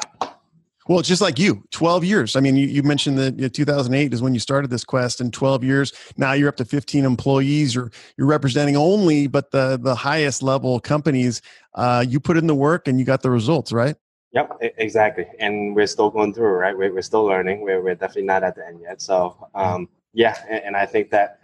Well, 0.89 0.99
it's 0.99 1.09
just 1.09 1.23
like 1.23 1.39
you, 1.39 1.63
12 1.71 2.05
years. 2.05 2.35
I 2.35 2.41
mean, 2.41 2.57
you, 2.57 2.67
you 2.67 2.83
mentioned 2.83 3.17
that 3.17 3.37
you 3.37 3.43
know, 3.43 3.49
2008 3.49 4.13
is 4.13 4.21
when 4.21 4.35
you 4.35 4.41
started 4.41 4.69
this 4.69 4.85
quest, 4.85 5.21
and 5.21 5.33
12 5.33 5.63
years 5.65 5.93
now 6.19 6.33
you're 6.33 6.49
up 6.49 6.57
to 6.57 6.65
15 6.65 7.05
employees. 7.05 7.75
You're 7.75 7.91
you're 8.19 8.27
representing 8.27 8.77
only 8.77 9.27
but 9.27 9.53
the 9.53 9.79
the 9.81 9.95
highest 9.95 10.43
level 10.43 10.81
companies. 10.81 11.41
Uh, 11.75 12.05
you 12.07 12.21
put 12.21 12.37
in 12.37 12.47
the 12.47 12.55
work 12.55 12.89
and 12.89 12.99
you 12.99 13.07
got 13.07 13.23
the 13.23 13.31
results, 13.31 13.73
right? 13.73 13.97
Yep, 14.33 14.59
exactly. 14.79 15.27
And 15.39 15.77
we're 15.77 15.87
still 15.87 16.11
going 16.11 16.33
through, 16.33 16.53
right? 16.53 16.77
We're, 16.77 16.93
we're 16.93 17.03
still 17.03 17.25
learning. 17.25 17.61
We're, 17.61 17.83
we're 17.83 17.95
definitely 17.95 18.25
not 18.25 18.43
at 18.43 18.55
the 18.55 18.67
end 18.67 18.81
yet. 18.81 19.03
So, 19.03 19.49
um, 19.55 19.89
yeah, 20.15 20.37
and, 20.49 20.65
and 20.65 20.77
I 20.77 20.87
think 20.87 21.11
that 21.11 21.43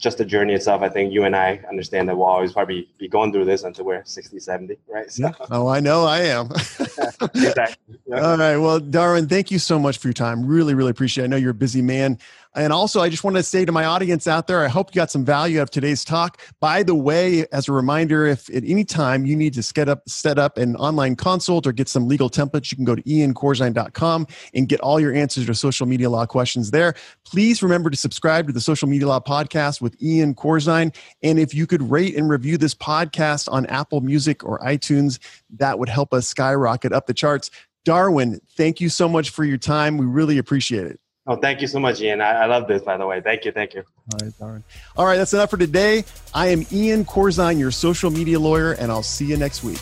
just 0.00 0.18
the 0.18 0.24
journey 0.24 0.54
itself, 0.54 0.82
I 0.82 0.88
think 0.88 1.12
you 1.12 1.24
and 1.24 1.34
I 1.34 1.60
understand 1.68 2.08
that 2.08 2.16
we'll 2.16 2.28
always 2.28 2.52
probably 2.52 2.88
be 2.98 3.08
going 3.08 3.32
through 3.32 3.46
this 3.46 3.64
until 3.64 3.84
we're 3.84 4.04
60, 4.04 4.38
70, 4.38 4.78
right? 4.88 5.10
So. 5.10 5.32
Oh, 5.50 5.66
I 5.66 5.80
know 5.80 6.04
I 6.04 6.20
am. 6.20 6.46
exactly. 7.34 7.96
All 8.14 8.38
right. 8.38 8.56
Well, 8.56 8.78
Darwin, 8.78 9.26
thank 9.26 9.50
you 9.50 9.58
so 9.58 9.78
much 9.78 9.98
for 9.98 10.06
your 10.06 10.14
time. 10.14 10.46
Really, 10.46 10.74
really 10.74 10.92
appreciate 10.92 11.24
it. 11.24 11.26
I 11.26 11.30
know 11.30 11.36
you're 11.36 11.50
a 11.50 11.54
busy 11.54 11.82
man. 11.82 12.18
And 12.58 12.72
also, 12.72 13.00
I 13.00 13.08
just 13.08 13.22
want 13.22 13.36
to 13.36 13.42
say 13.44 13.64
to 13.64 13.70
my 13.70 13.84
audience 13.84 14.26
out 14.26 14.48
there, 14.48 14.64
I 14.64 14.68
hope 14.68 14.92
you 14.92 14.98
got 14.98 15.12
some 15.12 15.24
value 15.24 15.60
out 15.60 15.62
of 15.62 15.70
today's 15.70 16.04
talk. 16.04 16.40
By 16.58 16.82
the 16.82 16.94
way, 16.94 17.46
as 17.52 17.68
a 17.68 17.72
reminder, 17.72 18.26
if 18.26 18.48
at 18.50 18.64
any 18.64 18.84
time 18.84 19.24
you 19.24 19.36
need 19.36 19.54
to 19.54 19.62
set 19.62 19.88
up, 19.88 20.08
set 20.08 20.40
up 20.40 20.58
an 20.58 20.74
online 20.74 21.14
consult 21.14 21.68
or 21.68 21.72
get 21.72 21.88
some 21.88 22.08
legal 22.08 22.28
templates, 22.28 22.72
you 22.72 22.76
can 22.76 22.84
go 22.84 22.96
to 22.96 23.02
iancorzine.com 23.02 24.26
and 24.54 24.68
get 24.68 24.80
all 24.80 24.98
your 24.98 25.14
answers 25.14 25.46
to 25.46 25.54
social 25.54 25.86
media 25.86 26.10
law 26.10 26.26
questions 26.26 26.72
there. 26.72 26.94
Please 27.24 27.62
remember 27.62 27.90
to 27.90 27.96
subscribe 27.96 28.48
to 28.48 28.52
the 28.52 28.60
Social 28.60 28.88
Media 28.88 29.06
Law 29.06 29.20
Podcast 29.20 29.80
with 29.80 30.00
Ian 30.02 30.34
Corzine. 30.34 30.92
And 31.22 31.38
if 31.38 31.54
you 31.54 31.64
could 31.64 31.88
rate 31.88 32.16
and 32.16 32.28
review 32.28 32.58
this 32.58 32.74
podcast 32.74 33.48
on 33.52 33.66
Apple 33.66 34.00
Music 34.00 34.42
or 34.42 34.58
iTunes, 34.58 35.20
that 35.50 35.78
would 35.78 35.88
help 35.88 36.12
us 36.12 36.26
skyrocket 36.26 36.92
up 36.92 37.06
the 37.06 37.14
charts. 37.14 37.52
Darwin, 37.84 38.40
thank 38.56 38.80
you 38.80 38.88
so 38.88 39.08
much 39.08 39.30
for 39.30 39.44
your 39.44 39.58
time. 39.58 39.96
We 39.96 40.06
really 40.06 40.38
appreciate 40.38 40.86
it. 40.86 40.98
Oh, 41.28 41.36
thank 41.36 41.60
you 41.60 41.66
so 41.66 41.78
much, 41.78 42.00
Ian. 42.00 42.22
I, 42.22 42.30
I, 42.30 42.46
love 42.46 42.66
this, 42.66 42.82
by 42.82 42.96
the 42.96 43.06
way. 43.06 43.20
Thank 43.20 43.44
you. 43.44 43.52
Thank 43.52 43.74
you. 43.74 43.84
All 44.12 44.18
right, 44.22 44.38
Darwin. 44.38 44.64
All 44.96 45.04
right, 45.04 45.18
that's 45.18 45.34
enough 45.34 45.50
for 45.50 45.58
today. 45.58 46.04
I 46.32 46.46
am 46.46 46.64
Ian 46.72 47.04
Corzine, 47.04 47.58
your 47.58 47.70
social 47.70 48.10
media 48.10 48.40
lawyer, 48.40 48.72
and 48.72 48.90
I'll 48.90 49.02
see 49.02 49.26
you 49.26 49.36
next 49.36 49.62
week. 49.62 49.78